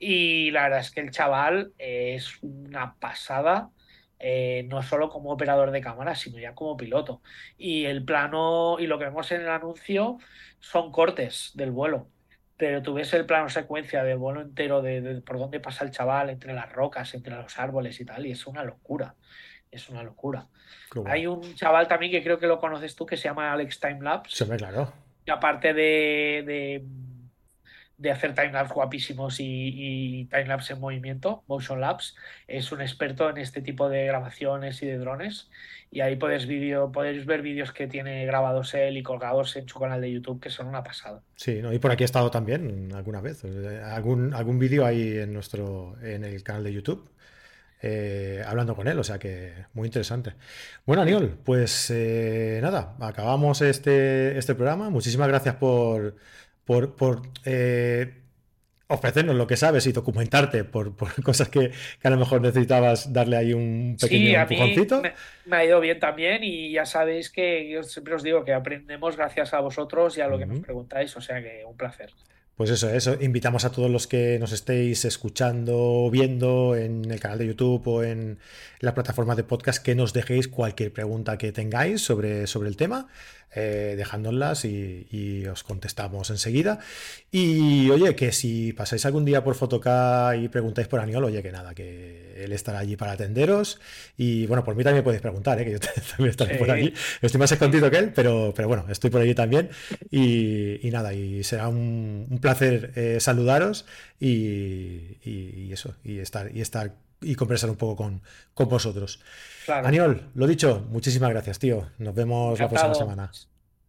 Y 0.06 0.50
la 0.50 0.64
verdad 0.64 0.80
es 0.80 0.90
que 0.90 1.00
el 1.00 1.10
chaval 1.10 1.72
es 1.78 2.38
una 2.42 2.96
pasada. 2.96 3.70
Eh, 4.18 4.66
no 4.68 4.82
solo 4.82 5.08
como 5.08 5.32
operador 5.32 5.70
de 5.70 5.80
cámara, 5.80 6.14
sino 6.14 6.38
ya 6.38 6.54
como 6.54 6.76
piloto. 6.76 7.22
Y 7.58 7.84
el 7.84 8.04
plano 8.04 8.76
y 8.78 8.86
lo 8.86 8.98
que 8.98 9.06
vemos 9.06 9.30
en 9.32 9.42
el 9.42 9.48
anuncio 9.48 10.18
son 10.60 10.92
cortes 10.92 11.52
del 11.54 11.70
vuelo 11.70 12.08
pero 12.56 12.82
tú 12.82 12.94
ves 12.94 13.12
el 13.14 13.26
plano 13.26 13.48
secuencia 13.48 14.04
del 14.04 14.18
vuelo 14.18 14.40
entero 14.40 14.80
de, 14.80 15.20
por 15.26 15.38
dónde 15.38 15.58
pasa 15.58 15.84
el 15.84 15.90
chaval, 15.90 16.30
entre 16.30 16.54
las 16.54 16.72
rocas, 16.72 17.12
entre 17.14 17.34
los 17.34 17.58
árboles 17.58 17.98
y 18.00 18.04
tal, 18.04 18.26
y 18.26 18.30
es 18.30 18.46
una 18.46 18.62
locura. 18.62 19.16
Es 19.70 19.88
una 19.88 20.04
locura. 20.04 20.46
Hay 21.06 21.26
un 21.26 21.54
chaval 21.56 21.88
también 21.88 22.12
que 22.12 22.22
creo 22.22 22.38
que 22.38 22.46
lo 22.46 22.60
conoces 22.60 22.94
tú 22.94 23.06
que 23.06 23.16
se 23.16 23.24
llama 23.24 23.52
Alex 23.52 23.80
Timelapse. 23.80 24.44
Sí, 24.44 24.50
claro. 24.56 24.92
Y 25.26 25.32
aparte 25.32 25.74
de 25.74 26.44
de 26.46 26.84
hacer 28.10 28.34
timelapse 28.34 28.74
guapísimos 28.74 29.40
y, 29.40 29.44
y 29.44 30.24
timelapse 30.26 30.74
en 30.74 30.80
movimiento, 30.80 31.44
motion 31.46 31.80
labs, 31.80 32.16
es 32.48 32.72
un 32.72 32.80
experto 32.80 33.30
en 33.30 33.38
este 33.38 33.60
tipo 33.62 33.88
de 33.88 34.06
grabaciones 34.06 34.82
y 34.82 34.86
de 34.86 34.98
drones. 34.98 35.50
Y 35.90 36.00
ahí 36.00 36.16
podéis, 36.16 36.46
video, 36.46 36.90
podéis 36.90 37.24
ver 37.24 37.40
vídeos 37.40 37.72
que 37.72 37.86
tiene 37.86 38.26
grabados 38.26 38.74
él 38.74 38.96
y 38.96 39.02
colgados 39.04 39.54
en 39.56 39.68
su 39.68 39.78
canal 39.78 40.00
de 40.00 40.10
YouTube, 40.10 40.40
que 40.40 40.50
son 40.50 40.66
una 40.66 40.82
pasada. 40.82 41.22
Sí, 41.36 41.60
¿no? 41.62 41.72
y 41.72 41.78
por 41.78 41.92
aquí 41.92 42.02
he 42.02 42.06
estado 42.06 42.32
también 42.32 42.90
alguna 42.94 43.20
vez. 43.20 43.44
Algún, 43.84 44.34
algún 44.34 44.58
vídeo 44.58 44.84
ahí 44.84 45.18
en 45.18 45.32
nuestro 45.32 45.96
en 46.02 46.24
el 46.24 46.42
canal 46.42 46.64
de 46.64 46.72
YouTube. 46.72 47.08
Eh, 47.86 48.42
hablando 48.46 48.74
con 48.74 48.88
él, 48.88 48.98
o 48.98 49.04
sea 49.04 49.18
que 49.18 49.52
muy 49.74 49.86
interesante. 49.86 50.32
Bueno, 50.86 51.02
Aniol, 51.02 51.38
pues 51.44 51.90
eh, 51.90 52.58
nada, 52.62 52.96
acabamos 52.98 53.60
este, 53.60 54.38
este 54.38 54.54
programa. 54.54 54.88
Muchísimas 54.88 55.28
gracias 55.28 55.56
por, 55.56 56.16
por, 56.64 56.96
por 56.96 57.22
eh, 57.44 58.14
ofrecernos 58.88 59.36
lo 59.36 59.46
que 59.46 59.56
sabes 59.56 59.86
y 59.86 59.92
documentarte 59.92 60.64
por, 60.64 60.94
cosas 61.22 61.48
que, 61.48 61.72
a 62.02 62.10
lo 62.10 62.16
mejor 62.16 62.40
necesitabas 62.40 63.12
darle 63.12 63.36
ahí 63.36 63.52
un 63.52 63.96
pequeño 64.00 64.28
sí, 64.28 64.34
empujoncito. 64.34 65.02
me, 65.46 65.56
ha 65.56 65.64
ido 65.64 65.80
bien 65.80 65.98
también 65.98 66.42
y 66.42 66.72
ya 66.72 66.86
sabéis 66.86 67.30
que 67.30 67.68
yo 67.68 67.82
siempre 67.82 68.14
os 68.14 68.22
digo 68.22 68.44
que 68.44 68.52
aprendemos 68.52 69.16
gracias 69.16 69.54
a 69.54 69.60
vosotros 69.60 70.16
y 70.18 70.20
a 70.20 70.28
lo 70.28 70.38
que 70.38 70.46
nos 70.46 70.60
preguntáis, 70.60 71.16
o 71.16 71.20
sea 71.20 71.42
que 71.42 71.64
un 71.66 71.76
placer. 71.76 72.10
Pues 72.56 72.70
eso, 72.70 72.88
eso. 72.88 73.16
Invitamos 73.20 73.64
a 73.64 73.72
todos 73.72 73.90
los 73.90 74.06
que 74.06 74.38
nos 74.38 74.52
estéis 74.52 75.04
escuchando 75.04 75.74
o 75.76 76.10
viendo 76.10 76.76
en 76.76 77.10
el 77.10 77.18
canal 77.18 77.38
de 77.38 77.48
YouTube 77.48 77.82
o 77.88 78.04
en 78.04 78.38
la 78.78 78.94
plataforma 78.94 79.34
de 79.34 79.42
podcast 79.42 79.84
que 79.84 79.96
nos 79.96 80.12
dejéis 80.12 80.46
cualquier 80.46 80.92
pregunta 80.92 81.36
que 81.36 81.50
tengáis 81.50 82.02
sobre, 82.02 82.46
sobre 82.46 82.68
el 82.68 82.76
tema 82.76 83.08
eh, 83.54 83.94
dejándolas 83.96 84.64
y, 84.64 85.46
os 85.50 85.62
contestamos 85.62 86.30
enseguida. 86.30 86.78
Y 87.30 87.90
oye, 87.90 88.14
que 88.16 88.32
si 88.32 88.72
pasáis 88.72 89.04
algún 89.06 89.24
día 89.24 89.44
por 89.44 89.54
Fotoca 89.54 90.34
y 90.36 90.48
preguntáis 90.48 90.88
por 90.88 91.00
Aniol, 91.00 91.24
oye, 91.24 91.42
que 91.42 91.52
nada, 91.52 91.74
que 91.74 92.44
él 92.44 92.52
estará 92.52 92.80
allí 92.80 92.96
para 92.96 93.12
atenderos. 93.12 93.80
Y 94.16 94.46
bueno, 94.46 94.64
por 94.64 94.74
mí 94.74 94.82
también 94.82 95.04
podéis 95.04 95.22
preguntar, 95.22 95.60
¿eh? 95.60 95.64
que 95.64 95.72
yo 95.72 95.78
también 96.10 96.30
estaré 96.30 96.56
por 96.56 96.70
aquí. 96.70 96.92
Estoy 97.22 97.38
más 97.38 97.52
escondido 97.52 97.90
que 97.90 97.98
él, 97.98 98.12
pero, 98.14 98.52
pero 98.56 98.68
bueno, 98.68 98.86
estoy 98.88 99.10
por 99.10 99.20
allí 99.20 99.34
también. 99.34 99.70
Y, 100.10 100.88
nada, 100.90 101.14
y 101.14 101.44
será 101.44 101.68
un, 101.68 102.38
placer 102.40 102.92
eh, 102.96 103.18
saludaros 103.20 103.86
y, 104.20 105.72
eso, 105.72 105.94
y 106.04 106.18
estar, 106.18 106.50
y 106.54 106.60
estar 106.60 106.94
y 107.24 107.34
conversar 107.34 107.70
un 107.70 107.76
poco 107.76 107.96
con, 107.96 108.22
con 108.54 108.68
vosotros. 108.68 109.20
Aniol, 109.68 110.30
lo 110.34 110.46
dicho, 110.46 110.86
muchísimas 110.90 111.30
gracias, 111.30 111.58
tío. 111.58 111.88
Nos 111.98 112.14
vemos 112.14 112.58
la 112.58 112.68
próxima 112.68 112.94
semana. 112.94 113.30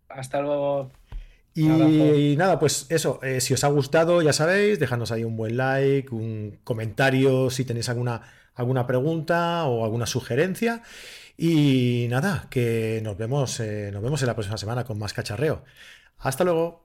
Hasta 0.10 0.42
luego. 0.42 0.92
Y, 1.54 2.36
nada, 2.38 2.60
pues 2.60 2.86
eso, 2.90 3.20
eh, 3.24 3.40
si 3.40 3.54
os 3.54 3.64
ha 3.64 3.70
gustado, 3.70 4.22
ya 4.22 4.34
sabéis, 4.34 4.78
dejadnos 4.78 5.12
ahí 5.12 5.24
un 5.24 5.38
buen 5.38 5.56
like, 5.56 6.14
un 6.14 6.60
comentario 6.66 7.50
si 7.50 7.64
tenéis 7.64 7.88
alguna, 7.88 8.22
alguna 8.56 8.86
pregunta 8.86 9.64
o 9.66 9.86
alguna 9.86 10.06
sugerencia. 10.06 10.82
Y 11.38 12.08
nada, 12.10 12.48
que 12.50 13.00
nos 13.04 13.18
vemos, 13.18 13.60
eh, 13.62 13.90
nos 13.94 14.04
vemos 14.04 14.22
en 14.22 14.28
la 14.28 14.34
próxima 14.34 14.58
semana 14.58 14.84
con 14.84 15.00
más 15.00 15.14
cacharreo. 15.14 15.64
Hasta 16.18 16.44
luego. 16.44 16.85